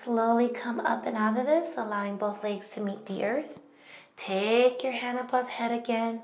Slowly 0.08 0.48
come 0.48 0.80
up 0.80 1.04
and 1.04 1.18
out 1.18 1.36
of 1.36 1.44
this, 1.44 1.76
allowing 1.76 2.16
both 2.16 2.42
legs 2.42 2.70
to 2.70 2.80
meet 2.80 3.04
the 3.04 3.26
earth. 3.26 3.60
Take 4.16 4.82
your 4.82 4.94
hand 4.94 5.18
above 5.18 5.50
head 5.50 5.70
again. 5.70 6.22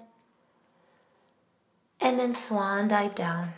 And 2.01 2.19
then 2.19 2.33
swan 2.33 2.89
dive 2.89 3.15
down. 3.15 3.53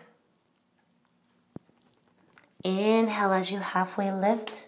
Inhale 2.65 3.35
as 3.35 3.53
you 3.53 3.61
halfway 3.61 4.11
lift. 4.11 4.67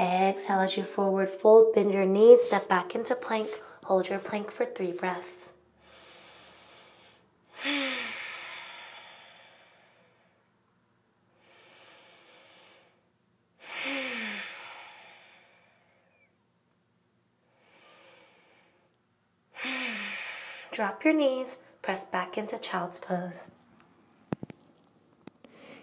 Exhale 0.00 0.60
as 0.60 0.78
you 0.78 0.84
forward 0.84 1.28
fold, 1.28 1.74
bend 1.74 1.92
your 1.92 2.06
knees, 2.06 2.40
step 2.40 2.66
back 2.66 2.94
into 2.94 3.14
plank. 3.14 3.48
Hold 3.84 4.08
your 4.08 4.20
plank 4.20 4.50
for 4.50 4.64
three 4.64 4.92
breaths. 4.92 5.52
Drop 20.82 21.04
your 21.04 21.14
knees, 21.14 21.58
press 21.80 22.04
back 22.04 22.36
into 22.36 22.58
child's 22.58 22.98
pose. 22.98 23.52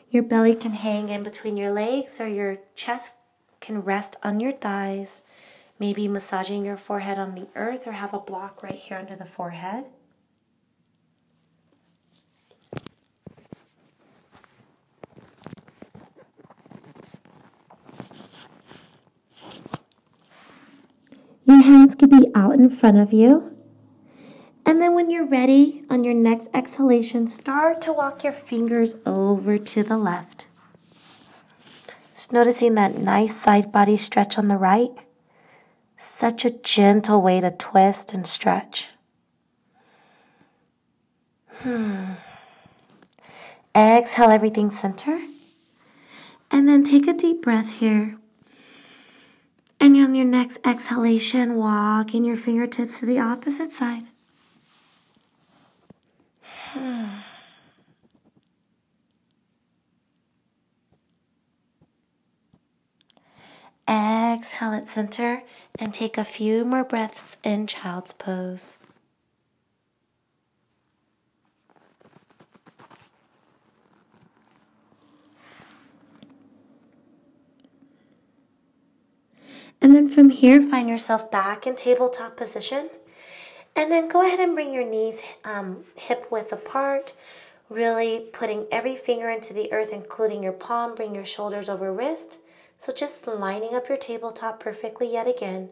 Your 0.09 0.23
belly 0.23 0.53
can 0.53 0.73
hang 0.73 1.07
in 1.07 1.23
between 1.23 1.55
your 1.55 1.71
legs 1.71 2.19
or 2.19 2.27
your 2.27 2.57
chest 2.75 3.15
can 3.61 3.79
rest 3.79 4.17
on 4.23 4.41
your 4.41 4.51
thighs. 4.51 5.21
Maybe 5.79 6.09
massaging 6.09 6.65
your 6.65 6.75
forehead 6.75 7.17
on 7.17 7.33
the 7.33 7.47
earth 7.55 7.87
or 7.87 7.93
have 7.93 8.13
a 8.13 8.19
block 8.19 8.61
right 8.61 8.73
here 8.73 8.97
under 8.97 9.15
the 9.15 9.25
forehead. 9.25 9.85
Your 21.45 21.61
hands 21.61 21.95
could 21.95 22.09
be 22.09 22.29
out 22.35 22.55
in 22.55 22.69
front 22.69 22.97
of 22.97 23.13
you. 23.13 23.58
And 24.79 24.85
then 24.85 24.95
when 24.95 25.09
you're 25.09 25.25
ready, 25.25 25.83
on 25.89 26.05
your 26.05 26.13
next 26.13 26.47
exhalation, 26.53 27.27
start 27.27 27.81
to 27.81 27.91
walk 27.91 28.23
your 28.23 28.31
fingers 28.31 28.95
over 29.05 29.57
to 29.57 29.83
the 29.83 29.97
left. 29.97 30.47
Just 32.15 32.31
noticing 32.31 32.75
that 32.75 32.97
nice 32.97 33.35
side 33.35 33.73
body 33.73 33.97
stretch 33.97 34.37
on 34.37 34.47
the 34.47 34.55
right. 34.55 34.91
Such 35.97 36.45
a 36.45 36.49
gentle 36.49 37.21
way 37.21 37.41
to 37.41 37.51
twist 37.51 38.13
and 38.13 38.25
stretch. 38.25 38.87
Hmm. 41.55 42.13
Exhale 43.75 44.29
everything 44.29 44.71
center. 44.71 45.19
And 46.51 46.69
then 46.69 46.85
take 46.85 47.05
a 47.05 47.11
deep 47.11 47.41
breath 47.41 47.81
here. 47.81 48.17
And 49.81 49.97
on 49.97 50.15
your 50.15 50.25
next 50.25 50.59
exhalation, 50.63 51.57
walking 51.57 52.23
your 52.23 52.37
fingertips 52.37 52.99
to 52.99 53.05
the 53.05 53.19
opposite 53.19 53.73
side. 53.73 54.08
Exhale 63.87 64.73
at 64.73 64.87
center 64.87 65.41
and 65.79 65.93
take 65.93 66.17
a 66.17 66.23
few 66.23 66.63
more 66.63 66.83
breaths 66.83 67.37
in 67.43 67.65
child's 67.65 68.13
pose. 68.13 68.77
And 79.81 79.95
then 79.95 80.09
from 80.09 80.29
here, 80.29 80.61
find 80.61 80.87
yourself 80.89 81.31
back 81.31 81.65
in 81.65 81.75
tabletop 81.75 82.37
position. 82.37 82.89
And 83.75 83.91
then 83.91 84.09
go 84.09 84.25
ahead 84.25 84.39
and 84.39 84.55
bring 84.55 84.73
your 84.73 84.85
knees 84.85 85.21
um, 85.45 85.85
hip 85.95 86.27
width 86.29 86.51
apart, 86.51 87.13
really 87.69 88.27
putting 88.33 88.65
every 88.71 88.95
finger 88.95 89.29
into 89.29 89.53
the 89.53 89.71
earth, 89.71 89.91
including 89.93 90.43
your 90.43 90.53
palm. 90.53 90.95
Bring 90.95 91.15
your 91.15 91.25
shoulders 91.25 91.69
over 91.69 91.93
wrist. 91.93 92.39
So 92.77 92.93
just 92.93 93.27
lining 93.27 93.75
up 93.75 93.89
your 93.89 93.97
tabletop 93.97 94.59
perfectly 94.59 95.11
yet 95.11 95.27
again. 95.27 95.69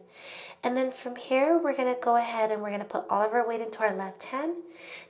And 0.62 0.76
then 0.76 0.90
from 0.90 1.16
here, 1.16 1.56
we're 1.56 1.74
to 1.74 1.96
go 2.00 2.16
ahead 2.16 2.50
and 2.50 2.60
we're 2.60 2.76
to 2.76 2.84
put 2.84 3.06
all 3.08 3.22
of 3.22 3.32
our 3.32 3.46
weight 3.46 3.60
into 3.60 3.80
our 3.80 3.94
left 3.94 4.24
hand. 4.24 4.56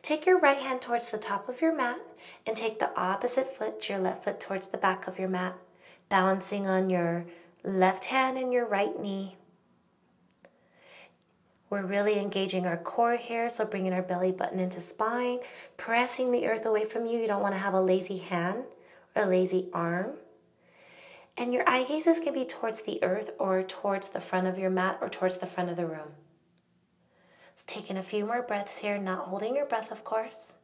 Take 0.03 0.27
your 0.27 0.39
right 0.39 0.59
hand 0.59 0.83
towards 0.83 1.11
the 1.11 1.19
top 1.19 1.49
of 1.49 1.61
your 1.61 1.75
mat 1.75 2.01
and 2.47 2.55
take 2.55 2.79
the 2.79 2.97
opposite 2.99 3.57
foot, 3.57 3.89
your 3.89 3.99
left 3.99 4.25
foot, 4.25 4.41
towards 4.41 4.69
the 4.69 4.79
back 4.79 5.09
of 5.09 5.19
your 5.19 5.29
mat, 5.29 5.57
balancing 6.09 6.67
on 6.67 6.91
your 6.91 7.25
left 7.65 8.07
hand 8.07 8.37
and 8.37 8.53
your 8.53 8.67
right 8.67 9.01
knee. 9.01 9.38
We're 11.71 11.85
really 11.85 12.19
engaging 12.19 12.67
our 12.67 12.79
core 12.79 13.17
here, 13.17 13.51
so 13.51 13.67
bringing 13.67 13.93
our 13.93 14.03
belly 14.03 14.33
button 14.33 14.59
into 14.59 14.81
spine, 14.81 15.41
pressing 15.77 16.33
the 16.33 16.47
earth 16.47 16.65
away 16.65 16.87
from 16.87 17.07
you. 17.07 17.19
You 17.19 17.27
don't 17.27 17.43
want 17.43 17.55
to 17.55 17.61
have 17.61 17.75
a 17.75 17.81
lazy 17.81 18.19
hand 18.19 18.65
or 19.15 19.25
a 19.25 19.27
lazy 19.27 19.69
arm. 19.73 20.13
And 21.37 21.53
your 21.53 21.69
eye 21.69 21.85
gazes 21.85 22.21
can 22.21 22.33
be 22.33 22.45
towards 22.45 22.83
the 22.83 23.03
earth 23.03 23.31
or 23.39 23.63
towards 23.63 24.09
the 24.11 24.21
front 24.21 24.47
of 24.47 24.59
your 24.59 24.71
mat 24.71 24.99
or 25.01 25.09
towards 25.09 25.39
the 25.39 25.47
front 25.47 25.71
of 25.71 25.77
the 25.77 25.87
room. 25.87 26.13
Taking 27.67 27.99
a 27.99 28.03
few 28.03 28.25
more 28.25 28.41
breaths 28.41 28.79
here, 28.79 28.97
not 28.97 29.27
holding 29.27 29.55
your 29.55 29.67
breath, 29.67 29.93
of 29.93 30.05
course. 30.05 30.55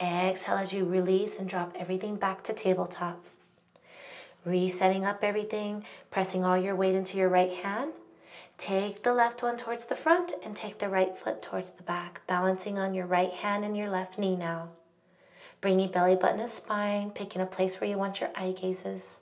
Exhale 0.00 0.56
as 0.56 0.72
you 0.72 0.84
release 0.86 1.38
and 1.38 1.48
drop 1.48 1.74
everything 1.78 2.16
back 2.16 2.42
to 2.44 2.54
tabletop. 2.54 3.22
Resetting 4.44 5.04
up 5.04 5.22
everything, 5.22 5.84
pressing 6.10 6.44
all 6.44 6.56
your 6.56 6.74
weight 6.74 6.94
into 6.94 7.18
your 7.18 7.28
right 7.28 7.52
hand 7.52 7.92
Take 8.56 9.02
the 9.02 9.12
left 9.12 9.42
one 9.42 9.56
towards 9.56 9.86
the 9.86 9.96
front 9.96 10.32
and 10.44 10.54
take 10.54 10.78
the 10.78 10.88
right 10.88 11.16
foot 11.16 11.42
towards 11.42 11.70
the 11.70 11.82
back, 11.82 12.22
balancing 12.26 12.78
on 12.78 12.94
your 12.94 13.06
right 13.06 13.32
hand 13.32 13.64
and 13.64 13.76
your 13.76 13.90
left 13.90 14.18
knee 14.18 14.36
now. 14.36 14.70
Bring 15.60 15.80
your 15.80 15.88
belly 15.88 16.16
button 16.16 16.38
to 16.38 16.48
spine, 16.48 17.10
picking 17.10 17.42
a 17.42 17.46
place 17.46 17.80
where 17.80 17.90
you 17.90 17.98
want 17.98 18.20
your 18.20 18.30
eye 18.34 18.52
gazes. 18.52 19.18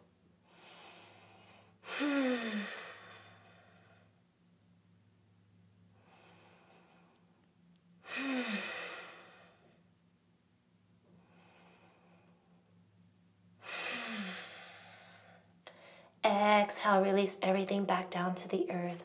exhale, 16.72 17.02
release 17.02 17.36
everything 17.42 17.84
back 17.84 18.10
down 18.10 18.34
to 18.34 18.48
the 18.48 18.70
earth. 18.70 19.04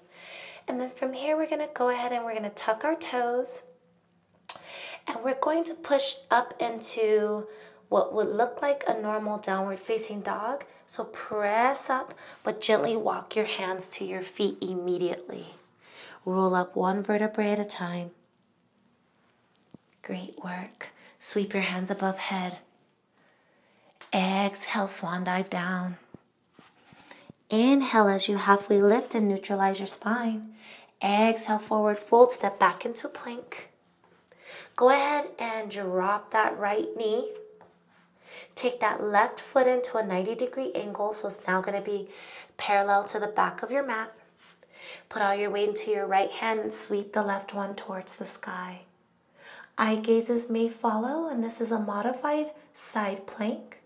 And 0.68 0.82
then 0.82 0.90
from 0.90 1.14
here, 1.14 1.38
we're 1.38 1.48
to 1.60 1.70
go 1.74 1.90
ahead 1.90 2.12
and 2.12 2.26
we're 2.26 2.34
to 2.44 2.50
tuck 2.50 2.84
our 2.84 2.96
toes. 2.96 3.64
And 5.08 5.24
we're 5.24 5.40
going 5.40 5.64
to 5.66 5.74
push 5.74 6.16
up 6.30 6.54
into 6.60 7.48
what 7.90 8.14
would 8.14 8.28
look 8.28 8.62
like 8.62 8.84
a 8.88 9.00
normal 9.00 9.38
downward 9.38 9.80
facing 9.80 10.22
dog. 10.22 10.66
So 10.86 11.06
press 11.06 11.90
up, 11.90 12.14
but 12.44 12.62
gently 12.62 12.96
walk 12.96 13.36
your 13.36 13.46
hands 13.46 13.88
to 13.90 14.06
your 14.06 14.22
feet 14.24 14.58
immediately. 14.62 15.56
Roll 16.26 16.56
up 16.56 16.76
one 16.76 17.04
vertebrae 17.04 17.52
at 17.52 17.60
a 17.60 17.66
time. 17.66 18.12
Great 20.02 20.42
work. 20.44 20.90
Sweep 21.20 21.54
your 21.54 21.64
hands 21.64 21.92
above 21.92 22.18
head. 22.18 22.58
Exhale, 24.14 24.88
swan 24.88 25.26
dive 25.26 25.50
down. 25.50 25.98
Inhale 27.50 28.10
as 28.10 28.28
you 28.28 28.36
halfway 28.36 28.82
lift 28.82 29.16
and 29.16 29.28
neutralize 29.28 29.80
your 29.80 29.88
spine. 29.88 30.54
Exhale, 31.02 31.60
forward 31.60 31.98
fold, 31.98 32.34
step 32.34 32.60
back 32.60 32.86
into 32.86 33.08
plank. 33.08 33.70
Go 34.76 34.90
ahead 34.90 35.30
and 35.40 35.72
drop 35.72 36.32
that 36.32 36.58
right 36.58 36.88
knee. 36.98 37.32
Take 38.54 38.80
that 38.82 39.02
left 39.02 39.40
foot 39.40 39.66
into 39.66 39.98
a 39.98 40.06
90 40.06 40.36
degree 40.36 40.72
angle, 40.76 41.14
so 41.14 41.30
it's 41.30 41.48
now 41.48 41.62
going 41.62 41.78
to 41.78 41.90
be 41.90 42.10
parallel 42.58 43.06
to 43.06 43.20
the 43.20 43.28
back 43.28 43.64
of 43.64 43.72
your 43.72 43.86
mat. 43.86 44.14
Put 45.08 45.22
all 45.22 45.36
your 45.36 45.50
weight 45.50 45.70
into 45.70 45.92
your 45.92 46.06
right 46.06 46.32
hand 46.32 46.60
and 46.60 46.74
sweep 46.74 47.14
the 47.14 47.24
left 47.24 47.54
one 47.54 47.76
towards 47.76 48.16
the 48.16 48.26
sky. 48.26 48.82
Eye 49.78 49.96
gazes 49.96 50.50
may 50.50 50.70
follow, 50.70 51.30
and 51.30 51.44
this 51.44 51.62
is 51.62 51.72
a 51.72 51.80
modified 51.80 52.52
side 52.74 53.26
plank. 53.26 53.80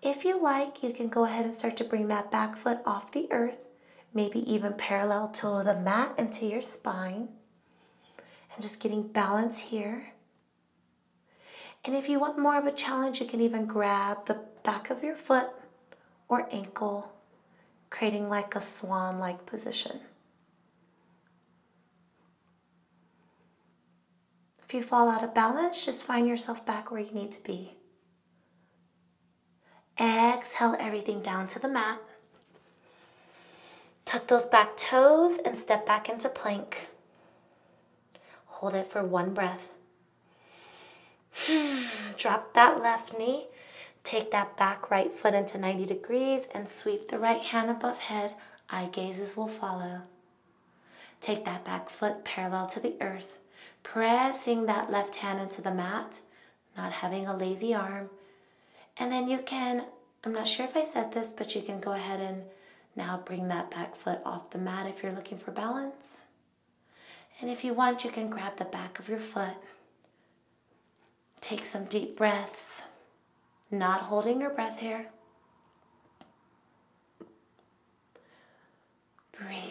If 0.00 0.24
you 0.24 0.40
like, 0.40 0.82
you 0.82 0.92
can 0.92 1.08
go 1.08 1.24
ahead 1.24 1.44
and 1.44 1.54
start 1.54 1.76
to 1.78 1.84
bring 1.84 2.08
that 2.08 2.30
back 2.30 2.56
foot 2.56 2.78
off 2.86 3.10
the 3.10 3.26
earth, 3.32 3.66
maybe 4.14 4.40
even 4.50 4.74
parallel 4.74 5.28
to 5.28 5.62
the 5.64 5.80
mat 5.82 6.14
and 6.16 6.32
to 6.34 6.46
your 6.46 6.60
spine. 6.60 7.28
And 8.54 8.62
just 8.62 8.80
getting 8.80 9.08
balance 9.08 9.58
here. 9.58 10.12
And 11.84 11.96
if 11.96 12.08
you 12.08 12.20
want 12.20 12.38
more 12.38 12.58
of 12.58 12.66
a 12.66 12.72
challenge, 12.72 13.20
you 13.20 13.26
can 13.26 13.40
even 13.40 13.66
grab 13.66 14.26
the 14.26 14.40
back 14.62 14.90
of 14.90 15.02
your 15.02 15.16
foot 15.16 15.48
or 16.28 16.48
ankle, 16.52 17.12
creating 17.90 18.28
like 18.28 18.54
a 18.54 18.60
swan 18.60 19.18
like 19.18 19.46
position. 19.46 20.00
If 24.64 24.74
you 24.74 24.82
fall 24.82 25.08
out 25.08 25.24
of 25.24 25.34
balance, 25.34 25.84
just 25.84 26.04
find 26.04 26.28
yourself 26.28 26.66
back 26.66 26.90
where 26.90 27.00
you 27.00 27.12
need 27.12 27.32
to 27.32 27.42
be. 27.42 27.77
Exhale 30.00 30.76
everything 30.78 31.20
down 31.20 31.48
to 31.48 31.58
the 31.58 31.68
mat. 31.68 32.00
Tuck 34.04 34.28
those 34.28 34.46
back 34.46 34.76
toes 34.76 35.38
and 35.44 35.58
step 35.58 35.84
back 35.84 36.08
into 36.08 36.28
plank. 36.28 36.88
Hold 38.46 38.74
it 38.74 38.86
for 38.86 39.02
one 39.02 39.34
breath. 39.34 39.70
Drop 42.16 42.54
that 42.54 42.80
left 42.80 43.18
knee. 43.18 43.46
Take 44.04 44.30
that 44.30 44.56
back 44.56 44.90
right 44.90 45.12
foot 45.12 45.34
into 45.34 45.58
90 45.58 45.84
degrees 45.84 46.48
and 46.54 46.68
sweep 46.68 47.08
the 47.08 47.18
right 47.18 47.42
hand 47.42 47.68
above 47.68 47.98
head. 47.98 48.34
Eye 48.70 48.88
gazes 48.92 49.36
will 49.36 49.48
follow. 49.48 50.02
Take 51.20 51.44
that 51.44 51.64
back 51.64 51.90
foot 51.90 52.24
parallel 52.24 52.66
to 52.68 52.80
the 52.80 52.94
earth, 53.00 53.38
pressing 53.82 54.66
that 54.66 54.90
left 54.90 55.16
hand 55.16 55.40
into 55.40 55.60
the 55.60 55.74
mat, 55.74 56.20
not 56.76 56.92
having 56.92 57.26
a 57.26 57.36
lazy 57.36 57.74
arm. 57.74 58.10
And 58.98 59.12
then 59.12 59.28
you 59.28 59.38
can, 59.38 59.84
I'm 60.24 60.32
not 60.32 60.48
sure 60.48 60.66
if 60.66 60.76
I 60.76 60.84
said 60.84 61.12
this, 61.12 61.32
but 61.32 61.54
you 61.54 61.62
can 61.62 61.78
go 61.78 61.92
ahead 61.92 62.20
and 62.20 62.42
now 62.96 63.22
bring 63.24 63.48
that 63.48 63.70
back 63.70 63.96
foot 63.96 64.20
off 64.24 64.50
the 64.50 64.58
mat 64.58 64.86
if 64.86 65.02
you're 65.02 65.12
looking 65.12 65.38
for 65.38 65.52
balance. 65.52 66.24
And 67.40 67.48
if 67.48 67.64
you 67.64 67.72
want, 67.74 68.04
you 68.04 68.10
can 68.10 68.28
grab 68.28 68.56
the 68.56 68.64
back 68.64 68.98
of 68.98 69.08
your 69.08 69.20
foot 69.20 69.54
Take 71.40 71.64
some 71.66 71.84
deep 71.84 72.16
breaths, 72.16 72.82
not 73.70 74.02
holding 74.02 74.40
your 74.40 74.50
breath 74.50 74.80
here. 74.80 75.06
Breathe. 79.32 79.62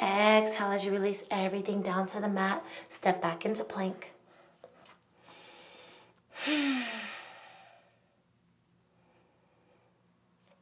Exhale 0.00 0.72
as 0.72 0.84
you 0.84 0.92
release 0.92 1.24
everything 1.30 1.82
down 1.82 2.06
to 2.06 2.20
the 2.20 2.28
mat. 2.28 2.64
Step 2.88 3.20
back 3.20 3.44
into 3.44 3.62
plank. 3.62 4.12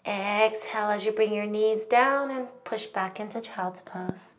Exhale 0.06 0.90
as 0.90 1.04
you 1.04 1.12
bring 1.12 1.34
your 1.34 1.46
knees 1.46 1.84
down 1.84 2.30
and 2.30 2.48
push 2.64 2.86
back 2.86 3.18
into 3.18 3.40
child's 3.40 3.82
pose. 3.82 4.34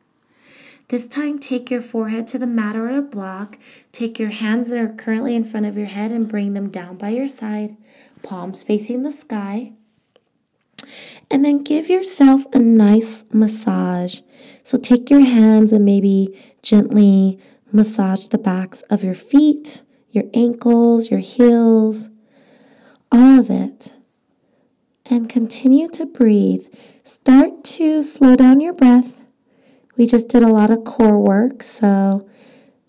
This 0.90 1.06
time, 1.06 1.38
take 1.38 1.70
your 1.70 1.82
forehead 1.82 2.28
to 2.28 2.40
the 2.40 2.48
mat 2.48 2.78
or 2.78 2.90
a 2.90 3.02
block. 3.02 3.58
Take 3.92 4.18
your 4.18 4.30
hands 4.30 4.70
that 4.70 4.78
are 4.78 4.94
currently 4.94 5.36
in 5.36 5.44
front 5.44 5.66
of 5.66 5.78
your 5.78 5.88
head 5.88 6.12
and 6.12 6.30
bring 6.30 6.54
them 6.54 6.70
down 6.70 6.96
by 6.96 7.10
your 7.10 7.28
side, 7.28 7.76
palms 8.24 8.64
facing 8.64 9.04
the 9.04 9.12
sky. 9.12 9.74
And 11.30 11.44
then 11.44 11.64
give 11.64 11.90
yourself 11.90 12.46
a 12.54 12.60
nice 12.60 13.26
massage. 13.34 14.22
So 14.64 14.78
take 14.78 15.10
your 15.10 15.26
hands 15.26 15.74
and 15.74 15.84
maybe 15.84 16.40
gently 16.62 17.38
massage 17.74 18.30
the 18.30 18.38
backs 18.38 18.84
of 18.84 19.04
your 19.04 19.16
feet, 19.16 19.82
your 20.12 20.26
ankles, 20.34 21.12
your 21.12 21.20
heels, 21.20 22.10
all 23.12 23.40
of 23.40 23.50
it. 23.50 23.97
And 25.10 25.30
continue 25.30 25.90
to 25.90 26.06
breathe. 26.06 26.66
Start 27.04 27.64
to 27.64 28.04
slow 28.04 28.36
down 28.36 28.60
your 28.60 28.74
breath 28.74 29.22
we 29.98 30.06
just 30.06 30.28
did 30.28 30.44
a 30.44 30.48
lot 30.48 30.70
of 30.70 30.86
core 30.86 31.20
work, 31.20 31.64
so 31.64 32.30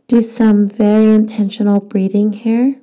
do 0.09 0.20
some 0.20 0.68
very 0.68 1.07
intentional 1.14 1.81
breathing 1.81 2.35
here. 2.35 2.76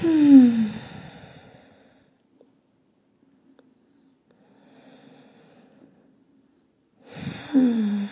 Hmm. 0.00 0.66
Hmm. 7.52 8.06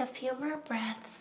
a 0.00 0.06
few 0.06 0.32
more 0.40 0.56
breaths. 0.66 1.20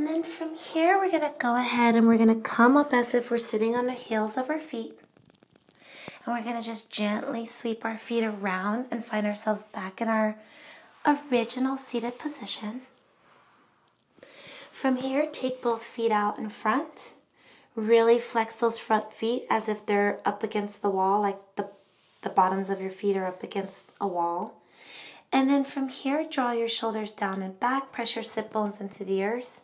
And 0.00 0.08
then 0.08 0.22
from 0.22 0.54
here, 0.54 0.96
we're 0.96 1.10
going 1.10 1.30
to 1.30 1.34
go 1.38 1.56
ahead 1.56 1.94
and 1.94 2.08
we're 2.08 2.16
going 2.16 2.34
to 2.34 2.40
come 2.40 2.74
up 2.74 2.94
as 2.94 3.12
if 3.12 3.30
we're 3.30 3.36
sitting 3.36 3.76
on 3.76 3.84
the 3.84 3.92
heels 3.92 4.38
of 4.38 4.48
our 4.48 4.58
feet. 4.58 4.98
And 6.24 6.34
we're 6.34 6.42
going 6.42 6.56
to 6.56 6.66
just 6.66 6.90
gently 6.90 7.44
sweep 7.44 7.84
our 7.84 7.98
feet 7.98 8.24
around 8.24 8.86
and 8.90 9.04
find 9.04 9.26
ourselves 9.26 9.64
back 9.64 10.00
in 10.00 10.08
our 10.08 10.38
original 11.06 11.76
seated 11.76 12.18
position. 12.18 12.80
From 14.72 14.96
here, 14.96 15.28
take 15.30 15.60
both 15.60 15.82
feet 15.82 16.10
out 16.10 16.38
in 16.38 16.48
front. 16.48 17.12
Really 17.76 18.18
flex 18.18 18.56
those 18.56 18.78
front 18.78 19.12
feet 19.12 19.42
as 19.50 19.68
if 19.68 19.84
they're 19.84 20.20
up 20.24 20.42
against 20.42 20.80
the 20.80 20.88
wall, 20.88 21.20
like 21.20 21.40
the, 21.56 21.68
the 22.22 22.30
bottoms 22.30 22.70
of 22.70 22.80
your 22.80 22.90
feet 22.90 23.18
are 23.18 23.26
up 23.26 23.42
against 23.42 23.92
a 24.00 24.08
wall. 24.08 24.62
And 25.30 25.50
then 25.50 25.62
from 25.62 25.90
here, 25.90 26.24
draw 26.24 26.52
your 26.52 26.68
shoulders 26.68 27.12
down 27.12 27.42
and 27.42 27.60
back, 27.60 27.92
press 27.92 28.14
your 28.14 28.24
sit 28.24 28.50
bones 28.50 28.80
into 28.80 29.04
the 29.04 29.22
earth. 29.22 29.59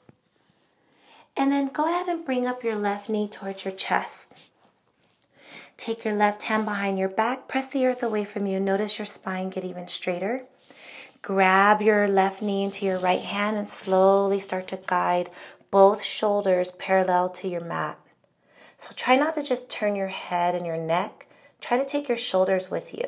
And 1.36 1.52
then 1.52 1.68
go 1.68 1.86
ahead 1.86 2.08
and 2.08 2.24
bring 2.24 2.46
up 2.46 2.64
your 2.64 2.76
left 2.76 3.08
knee 3.08 3.28
towards 3.28 3.64
your 3.64 3.74
chest. 3.74 4.32
Take 5.76 6.04
your 6.04 6.14
left 6.14 6.44
hand 6.44 6.64
behind 6.64 6.98
your 6.98 7.10
back, 7.10 7.48
press 7.48 7.68
the 7.68 7.84
earth 7.86 8.02
away 8.02 8.24
from 8.24 8.46
you. 8.46 8.58
Notice 8.58 8.98
your 8.98 9.06
spine 9.06 9.50
get 9.50 9.64
even 9.64 9.88
straighter. 9.88 10.44
Grab 11.20 11.82
your 11.82 12.08
left 12.08 12.40
knee 12.40 12.64
into 12.64 12.86
your 12.86 12.98
right 12.98 13.20
hand 13.20 13.56
and 13.56 13.68
slowly 13.68 14.40
start 14.40 14.68
to 14.68 14.78
guide 14.86 15.28
both 15.70 16.02
shoulders 16.02 16.72
parallel 16.72 17.28
to 17.28 17.48
your 17.48 17.60
mat. 17.60 17.98
So 18.78 18.92
try 18.94 19.16
not 19.16 19.34
to 19.34 19.42
just 19.42 19.68
turn 19.68 19.96
your 19.96 20.08
head 20.08 20.54
and 20.54 20.64
your 20.64 20.76
neck. 20.76 21.26
Try 21.60 21.76
to 21.78 21.84
take 21.84 22.08
your 22.08 22.16
shoulders 22.16 22.70
with 22.70 22.94
you. 22.94 23.04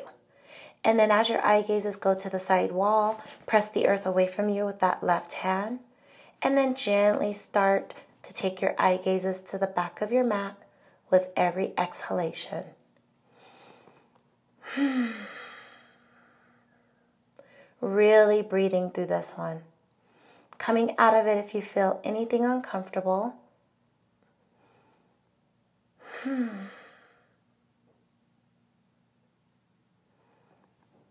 And 0.83 0.99
then 0.99 1.11
as 1.11 1.29
your 1.29 1.45
eye 1.45 1.61
gazes 1.61 1.95
go 1.95 2.13
to 2.15 2.29
the 2.29 2.39
side 2.39 2.71
wall, 2.71 3.21
press 3.45 3.69
the 3.69 3.87
earth 3.87 4.05
away 4.05 4.27
from 4.27 4.49
you 4.49 4.65
with 4.65 4.79
that 4.79 5.03
left 5.03 5.33
hand. 5.33 5.79
And 6.41 6.57
then 6.57 6.75
gently 6.75 7.33
start 7.33 7.95
to 8.23 8.33
take 8.33 8.61
your 8.61 8.75
eye 8.77 8.99
gazes 9.03 9.41
to 9.41 9.57
the 9.57 9.67
back 9.67 10.01
of 10.01 10.11
your 10.11 10.23
mat 10.23 10.57
with 11.09 11.29
every 11.35 11.73
exhalation. 11.77 12.65
really 17.81 18.41
breathing 18.41 18.89
through 18.89 19.07
this 19.07 19.33
one. 19.37 19.61
Coming 20.57 20.93
out 20.97 21.13
of 21.13 21.27
it 21.27 21.37
if 21.37 21.55
you 21.55 21.61
feel 21.61 22.01
anything 22.03 22.43
uncomfortable. 22.45 23.35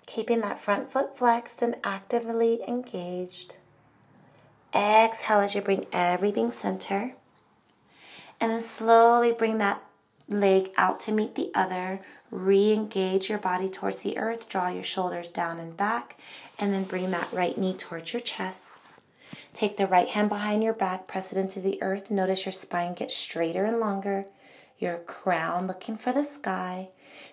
Keeping 0.06 0.40
that 0.40 0.58
front 0.58 0.90
foot 0.90 1.16
flexed 1.16 1.62
and 1.62 1.76
actively 1.84 2.60
engaged. 2.68 3.54
Exhale 4.74 5.40
as 5.40 5.54
you 5.54 5.60
bring 5.60 5.86
everything 5.92 6.52
center. 6.52 7.14
And 8.40 8.52
then 8.52 8.62
slowly 8.62 9.32
bring 9.32 9.58
that 9.58 9.82
leg 10.28 10.70
out 10.76 11.00
to 11.00 11.12
meet 11.12 11.34
the 11.34 11.50
other. 11.54 12.00
Re 12.30 12.72
engage 12.72 13.28
your 13.28 13.38
body 13.38 13.68
towards 13.68 14.00
the 14.00 14.18
earth. 14.18 14.48
Draw 14.48 14.68
your 14.68 14.84
shoulders 14.84 15.28
down 15.28 15.58
and 15.58 15.76
back. 15.76 16.18
And 16.58 16.72
then 16.72 16.84
bring 16.84 17.10
that 17.10 17.32
right 17.32 17.56
knee 17.56 17.74
towards 17.74 18.12
your 18.12 18.20
chest. 18.20 18.66
Take 19.52 19.76
the 19.76 19.86
right 19.86 20.08
hand 20.08 20.28
behind 20.28 20.62
your 20.62 20.74
back, 20.74 21.06
press 21.06 21.32
it 21.32 21.38
into 21.38 21.60
the 21.60 21.82
earth. 21.82 22.10
Notice 22.10 22.44
your 22.44 22.52
spine 22.52 22.94
gets 22.94 23.16
straighter 23.16 23.64
and 23.64 23.80
longer. 23.80 24.26
Your 24.78 24.98
crown 24.98 25.66
looking 25.66 25.96
for 25.96 26.12
the 26.12 26.22
sky. 26.22 26.90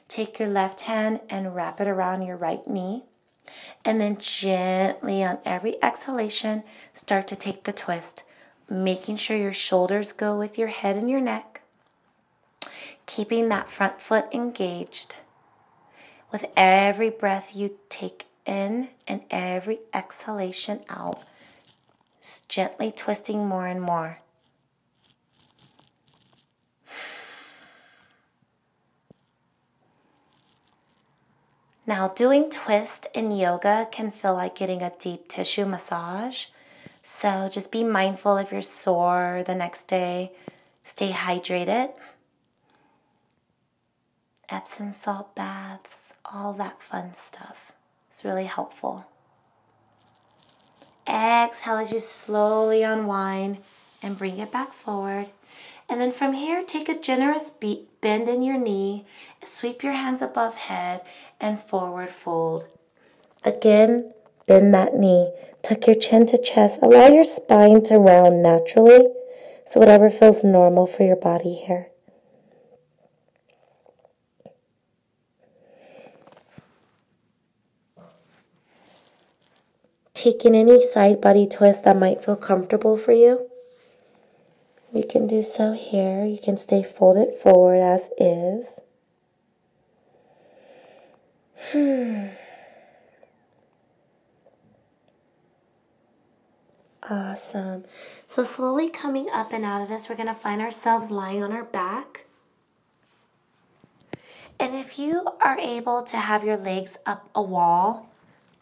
Take 0.07 0.39
your 0.39 0.47
left 0.47 0.81
hand 0.81 1.19
and 1.29 1.55
wrap 1.55 1.79
it 1.79 1.87
around 1.87 2.23
your 2.23 2.37
right 2.37 2.65
knee. 2.67 3.03
And 3.83 4.01
then 4.01 4.17
gently 4.17 5.23
on 5.23 5.39
every 5.45 5.81
exhalation, 5.83 6.63
start 6.93 7.27
to 7.27 7.35
take 7.35 7.63
the 7.63 7.73
twist, 7.73 8.23
making 8.69 9.17
sure 9.17 9.37
your 9.37 9.53
shoulders 9.53 10.11
go 10.11 10.37
with 10.37 10.57
your 10.57 10.69
head 10.69 10.95
and 10.95 11.09
your 11.09 11.21
neck, 11.21 11.61
keeping 13.05 13.49
that 13.49 13.69
front 13.69 14.01
foot 14.01 14.25
engaged. 14.33 15.17
With 16.31 16.45
every 16.57 17.09
breath 17.09 17.55
you 17.55 17.77
take 17.89 18.25
in 18.45 18.89
and 19.07 19.21
every 19.29 19.79
exhalation 19.93 20.81
out, 20.89 21.23
gently 22.47 22.91
twisting 22.91 23.47
more 23.47 23.67
and 23.67 23.81
more. 23.81 24.19
Now, 31.87 32.07
doing 32.07 32.49
twist 32.49 33.05
in 33.13 33.31
yoga 33.31 33.87
can 33.91 34.09
feel 34.09 34.33
like 34.33 34.55
getting 34.55 34.81
a 34.81 34.93
deep 34.97 35.27
tissue 35.27 35.65
massage. 35.65 36.45
So 37.03 37.47
just 37.51 37.71
be 37.71 37.83
mindful 37.83 38.37
if 38.37 38.51
you're 38.51 38.63
sore 38.63 39.43
the 39.45 39.53
next 39.53 39.87
day. 39.87 40.31
Stay 40.83 41.11
hydrated. 41.11 41.91
Epsom 44.49 44.93
salt 44.93 45.35
baths, 45.35 46.13
all 46.25 46.53
that 46.53 46.81
fun 46.81 47.13
stuff. 47.13 47.73
It's 48.09 48.25
really 48.25 48.45
helpful. 48.45 49.05
Exhale 51.07 51.77
as 51.77 51.91
you 51.91 51.99
slowly 51.99 52.81
unwind 52.81 53.59
and 54.01 54.17
bring 54.17 54.39
it 54.39 54.51
back 54.51 54.73
forward. 54.73 55.27
And 55.87 56.01
then 56.01 56.11
from 56.11 56.33
here, 56.33 56.63
take 56.63 56.89
a 56.89 56.99
generous 56.99 57.51
beat, 57.51 57.94
bend 58.05 58.29
in 58.29 58.43
your 58.43 58.59
knee, 58.59 59.03
sweep 59.43 59.81
your 59.81 59.93
hands 59.93 60.21
above 60.21 60.53
head, 60.53 61.01
and 61.41 61.59
forward 61.59 62.11
fold. 62.11 62.67
Again, 63.43 64.13
bend 64.45 64.75
that 64.75 64.93
knee. 64.93 65.33
Tuck 65.63 65.87
your 65.87 65.95
chin 65.95 66.27
to 66.27 66.37
chest. 66.37 66.83
Allow 66.83 67.07
your 67.07 67.23
spine 67.23 67.81
to 67.85 67.97
round 67.97 68.43
naturally. 68.43 69.07
So, 69.65 69.79
whatever 69.79 70.11
feels 70.11 70.43
normal 70.43 70.85
for 70.85 71.01
your 71.01 71.15
body 71.15 71.55
here. 71.55 71.87
Taking 80.13 80.53
any 80.53 80.79
side 80.79 81.19
body 81.21 81.47
twist 81.47 81.83
that 81.85 81.97
might 81.97 82.23
feel 82.23 82.35
comfortable 82.35 82.97
for 82.97 83.13
you. 83.13 83.49
You 84.95 85.03
can 85.03 85.27
do 85.27 85.43
so 85.43 85.73
here. 85.73 86.23
You 86.23 86.39
can 86.41 86.55
stay 86.55 86.81
folded 86.81 87.35
forward 87.35 87.81
as 87.81 88.09
is. 88.17 88.79
Awesome. 97.07 97.83
So, 98.25 98.43
slowly 98.43 98.89
coming 98.89 99.27
up 99.31 99.53
and 99.53 99.63
out 99.63 99.79
of 99.79 99.89
this, 99.89 100.09
we're 100.09 100.15
going 100.15 100.27
to 100.27 100.33
find 100.33 100.59
ourselves 100.59 101.11
lying 101.11 101.43
on 101.43 101.51
our 101.51 101.63
back. 101.63 102.25
And 104.59 104.73
if 104.73 104.97
you 104.97 105.27
are 105.39 105.59
able 105.59 106.01
to 106.01 106.17
have 106.17 106.43
your 106.43 106.57
legs 106.57 106.97
up 107.05 107.29
a 107.35 107.43
wall, 107.43 108.09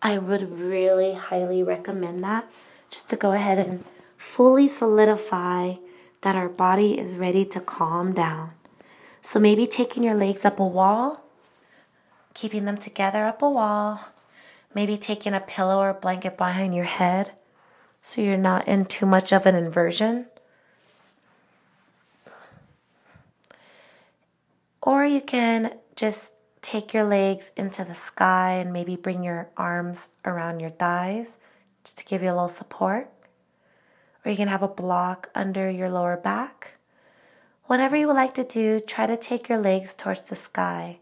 I 0.01 0.17
would 0.17 0.59
really 0.59 1.13
highly 1.13 1.63
recommend 1.63 2.21
that 2.25 2.51
just 2.89 3.09
to 3.11 3.15
go 3.15 3.31
ahead 3.31 3.59
and 3.59 3.85
fully 4.17 4.67
solidify 4.67 5.75
that 6.23 6.35
our 6.35 6.49
body 6.49 6.97
is 6.97 7.17
ready 7.17 7.45
to 7.45 7.59
calm 7.59 8.13
down. 8.13 8.51
So 9.21 9.39
maybe 9.39 9.67
taking 9.67 10.03
your 10.03 10.15
legs 10.15 10.43
up 10.43 10.59
a 10.59 10.65
wall, 10.65 11.23
keeping 12.33 12.65
them 12.65 12.77
together 12.77 13.25
up 13.25 13.41
a 13.41 13.49
wall, 13.49 13.99
maybe 14.73 14.97
taking 14.97 15.33
a 15.33 15.39
pillow 15.39 15.79
or 15.79 15.93
blanket 15.93 16.37
behind 16.37 16.73
your 16.73 16.85
head 16.85 17.31
so 18.01 18.21
you're 18.21 18.37
not 18.37 18.67
in 18.67 18.85
too 18.85 19.05
much 19.05 19.31
of 19.31 19.45
an 19.45 19.55
inversion. 19.55 20.25
Or 24.81 25.05
you 25.05 25.21
can 25.21 25.73
just 25.95 26.31
take 26.61 26.93
your 26.93 27.05
legs 27.05 27.51
into 27.55 27.83
the 27.85 27.95
sky 27.95 28.53
and 28.53 28.73
maybe 28.73 28.95
bring 28.95 29.23
your 29.23 29.49
arms 29.55 30.09
around 30.25 30.59
your 30.59 30.69
thighs 30.71 31.37
just 31.83 31.97
to 31.99 32.05
give 32.05 32.23
you 32.23 32.29
a 32.29 32.35
little 32.35 32.49
support 32.49 33.12
or 34.23 34.31
you 34.31 34.37
can 34.37 34.47
have 34.47 34.63
a 34.63 34.67
block 34.67 35.29
under 35.35 35.69
your 35.69 35.89
lower 35.89 36.17
back. 36.17 36.75
Whatever 37.65 37.95
you 37.95 38.07
would 38.07 38.15
like 38.15 38.33
to 38.35 38.43
do, 38.43 38.79
try 38.79 39.05
to 39.07 39.17
take 39.17 39.49
your 39.49 39.57
legs 39.57 39.95
towards 39.95 40.23
the 40.23 40.35
sky. 40.35 40.99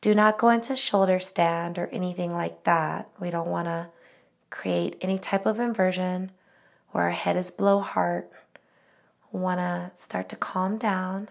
Do 0.00 0.14
not 0.14 0.38
go 0.38 0.48
into 0.48 0.74
shoulder 0.74 1.20
stand 1.20 1.78
or 1.78 1.86
anything 1.88 2.32
like 2.32 2.64
that. 2.64 3.08
We 3.20 3.30
don't 3.30 3.48
want 3.48 3.66
to 3.66 3.90
create 4.50 4.96
any 5.00 5.18
type 5.18 5.46
of 5.46 5.60
inversion 5.60 6.30
where 6.90 7.04
our 7.04 7.10
head 7.10 7.36
is 7.36 7.50
below 7.50 7.80
heart. 7.80 8.30
Want 9.30 9.60
to 9.60 9.92
start 9.96 10.28
to 10.28 10.36
calm 10.36 10.76
down. 10.76 11.28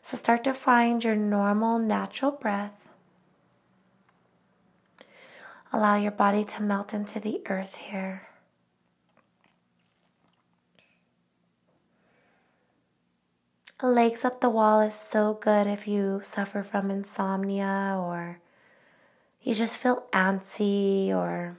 So 0.00 0.16
start 0.16 0.42
to 0.44 0.54
find 0.54 1.04
your 1.04 1.16
normal, 1.16 1.78
natural 1.78 2.32
breath. 2.32 2.88
Allow 5.72 5.96
your 5.96 6.12
body 6.12 6.44
to 6.44 6.62
melt 6.62 6.92
into 6.92 7.20
the 7.20 7.40
earth 7.48 7.76
here. 7.76 8.28
Legs 13.84 14.24
up 14.24 14.40
the 14.40 14.48
wall 14.48 14.80
is 14.80 14.94
so 14.94 15.34
good 15.34 15.66
if 15.66 15.88
you 15.88 16.20
suffer 16.22 16.62
from 16.62 16.88
insomnia 16.88 17.96
or 17.98 18.38
you 19.42 19.56
just 19.56 19.76
feel 19.76 20.04
antsy 20.12 21.08
or 21.08 21.58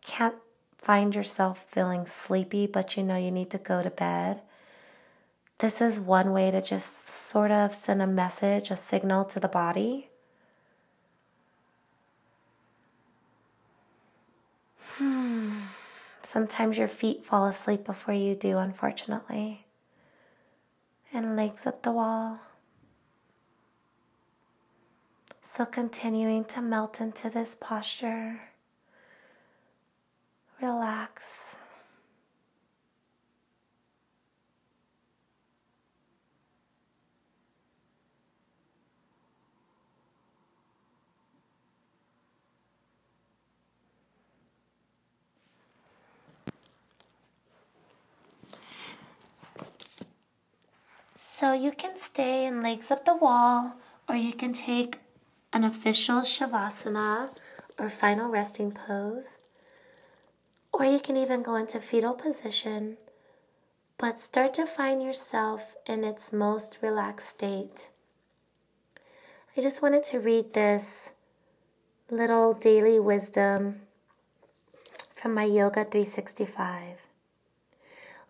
can't 0.00 0.36
find 0.78 1.12
yourself 1.12 1.64
feeling 1.68 2.06
sleepy, 2.06 2.68
but 2.68 2.96
you 2.96 3.02
know 3.02 3.16
you 3.16 3.32
need 3.32 3.50
to 3.50 3.58
go 3.58 3.82
to 3.82 3.90
bed. 3.90 4.42
This 5.58 5.80
is 5.80 5.98
one 5.98 6.30
way 6.30 6.52
to 6.52 6.62
just 6.62 7.08
sort 7.08 7.50
of 7.50 7.74
send 7.74 8.00
a 8.00 8.06
message, 8.06 8.70
a 8.70 8.76
signal 8.76 9.24
to 9.24 9.40
the 9.40 9.48
body. 9.48 10.10
Hmm. 14.98 15.62
Sometimes 16.22 16.78
your 16.78 16.86
feet 16.86 17.26
fall 17.26 17.46
asleep 17.46 17.84
before 17.84 18.14
you 18.14 18.36
do, 18.36 18.58
unfortunately 18.58 19.63
and 21.14 21.36
legs 21.36 21.66
up 21.66 21.82
the 21.82 21.92
wall. 21.92 22.40
So 25.40 25.64
continuing 25.64 26.44
to 26.46 26.60
melt 26.60 27.00
into 27.00 27.30
this 27.30 27.56
posture. 27.58 28.40
Relax. 30.60 31.53
So 51.36 51.52
you 51.52 51.72
can 51.72 51.96
stay 51.96 52.46
in 52.46 52.62
legs 52.62 52.92
up 52.92 53.04
the 53.04 53.16
wall, 53.16 53.74
or 54.08 54.14
you 54.14 54.32
can 54.32 54.52
take 54.52 55.00
an 55.52 55.64
official 55.64 56.20
Shavasana 56.20 57.30
or 57.76 57.90
final 57.90 58.30
resting 58.30 58.70
pose. 58.70 59.40
Or 60.72 60.84
you 60.84 61.00
can 61.00 61.16
even 61.16 61.42
go 61.42 61.56
into 61.56 61.80
fetal 61.80 62.14
position, 62.14 62.98
but 63.98 64.20
start 64.20 64.54
to 64.54 64.64
find 64.64 65.02
yourself 65.02 65.74
in 65.88 66.04
its 66.04 66.32
most 66.32 66.78
relaxed 66.80 67.30
state. 67.30 67.90
I 69.56 69.60
just 69.60 69.82
wanted 69.82 70.04
to 70.04 70.20
read 70.20 70.52
this 70.52 71.10
little 72.12 72.54
daily 72.54 73.00
wisdom 73.00 73.80
from 75.12 75.34
my 75.34 75.44
Yoga 75.46 75.82
365. 75.82 76.98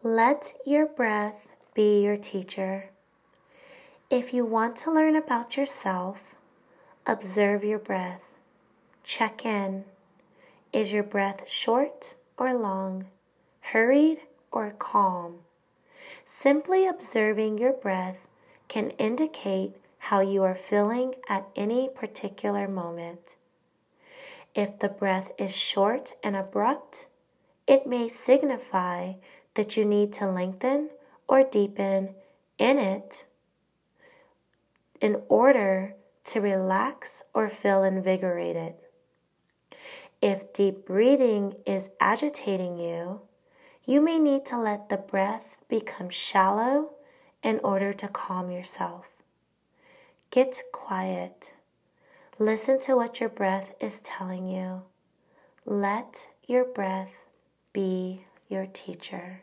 Let 0.02 0.55
your 0.64 0.86
breath 0.86 1.50
be 1.74 2.02
your 2.02 2.16
teacher. 2.16 2.88
If 4.15 4.33
you 4.33 4.45
want 4.45 4.77
to 4.77 4.93
learn 4.93 5.17
about 5.17 5.57
yourself, 5.57 6.37
observe 7.05 7.65
your 7.65 7.81
breath. 7.81 8.37
Check 9.03 9.45
in. 9.45 9.87
Is 10.73 10.93
your 10.93 11.03
breath 11.03 11.49
short 11.49 12.15
or 12.39 12.55
long, 12.55 13.07
hurried 13.73 14.19
or 14.53 14.71
calm? 14.71 15.41
Simply 16.23 16.87
observing 16.87 17.59
your 17.59 17.73
breath 17.73 18.29
can 18.69 18.91
indicate 18.99 19.75
how 19.99 20.21
you 20.21 20.45
are 20.45 20.55
feeling 20.55 21.15
at 21.29 21.49
any 21.57 21.89
particular 21.89 22.69
moment. 22.69 23.35
If 24.55 24.79
the 24.79 24.91
breath 24.91 25.33
is 25.39 25.57
short 25.57 26.12
and 26.23 26.37
abrupt, 26.37 27.07
it 27.67 27.85
may 27.85 28.09
signify 28.09 29.15
that 29.55 29.77
you 29.77 29.85
need 29.85 30.12
to 30.12 30.31
lengthen 30.31 30.91
or 31.27 31.43
deepen 31.43 32.15
in 32.61 32.79
it 32.79 33.27
in 35.05 35.20
order 35.28 35.94
to 36.24 36.40
relax 36.40 37.22
or 37.34 37.50
feel 37.50 37.84
invigorated. 37.84 38.72
If 40.22 40.55
deep 40.55 40.86
breathing 40.86 41.57
is 41.66 41.90
agitating 42.00 42.78
you, 42.78 43.20
you 43.84 44.00
may 44.00 44.18
need 44.18 44.46
to 44.46 44.59
let 44.59 44.88
the 44.88 44.96
breath 44.96 45.59
become 45.68 46.09
shallow 46.09 46.92
in 47.42 47.61
order 47.62 47.92
to 47.92 48.09
calm 48.09 48.50
yourself. 48.50 49.05
Get 50.30 50.62
quiet. 50.72 51.52
Listen 52.38 52.80
to 52.80 52.96
what 52.96 53.20
your 53.20 53.28
breath 53.28 53.74
is 53.80 54.00
telling 54.00 54.48
you. 54.48 54.84
Let 55.66 56.28
your 56.46 56.64
breath 56.64 57.26
be 57.74 58.24
your 58.48 58.64
teacher. 58.64 59.42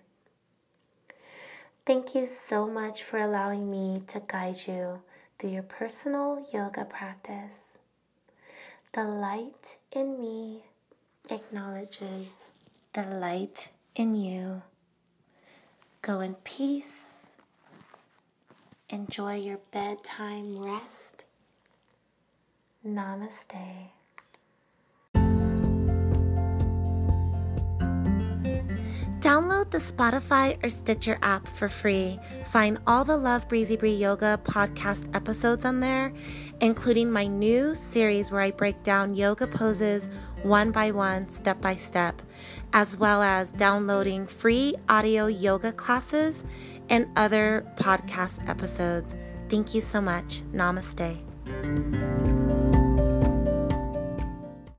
Thank 1.85 2.15
you 2.15 2.25
so 2.25 2.67
much 2.67 3.03
for 3.03 3.19
allowing 3.19 3.69
me 3.69 4.01
to 4.07 4.23
guide 4.27 4.57
you 4.65 5.03
through 5.41 5.49
your 5.49 5.63
personal 5.63 6.45
yoga 6.53 6.85
practice. 6.85 7.79
The 8.93 9.03
light 9.03 9.79
in 9.91 10.21
me 10.21 10.65
acknowledges 11.29 12.49
the 12.93 13.03
light 13.03 13.69
in 13.95 14.15
you. 14.15 14.61
Go 16.03 16.19
in 16.19 16.35
peace 16.35 17.21
Enjoy 18.93 19.35
your 19.35 19.59
bedtime 19.71 20.59
rest. 20.59 21.23
Namaste. 22.85 23.91
Download 29.31 29.69
the 29.69 29.77
Spotify 29.77 30.61
or 30.61 30.69
Stitcher 30.69 31.17
app 31.21 31.47
for 31.47 31.69
free. 31.69 32.19
Find 32.47 32.77
all 32.85 33.05
the 33.05 33.15
Love 33.15 33.47
Breezy 33.47 33.77
Bree 33.77 33.93
Yoga 33.93 34.37
podcast 34.43 35.07
episodes 35.15 35.63
on 35.63 35.79
there, 35.79 36.11
including 36.59 37.09
my 37.09 37.27
new 37.27 37.73
series 37.73 38.29
where 38.29 38.41
I 38.41 38.51
break 38.51 38.83
down 38.83 39.15
yoga 39.15 39.47
poses 39.47 40.09
one 40.43 40.71
by 40.71 40.91
one, 40.91 41.29
step 41.29 41.61
by 41.61 41.77
step, 41.77 42.21
as 42.73 42.97
well 42.97 43.21
as 43.21 43.53
downloading 43.53 44.27
free 44.27 44.75
audio 44.89 45.27
yoga 45.27 45.71
classes 45.71 46.43
and 46.89 47.07
other 47.15 47.65
podcast 47.77 48.45
episodes. 48.49 49.15
Thank 49.47 49.73
you 49.73 49.79
so 49.79 50.01
much. 50.01 50.41
Namaste. 50.51 52.40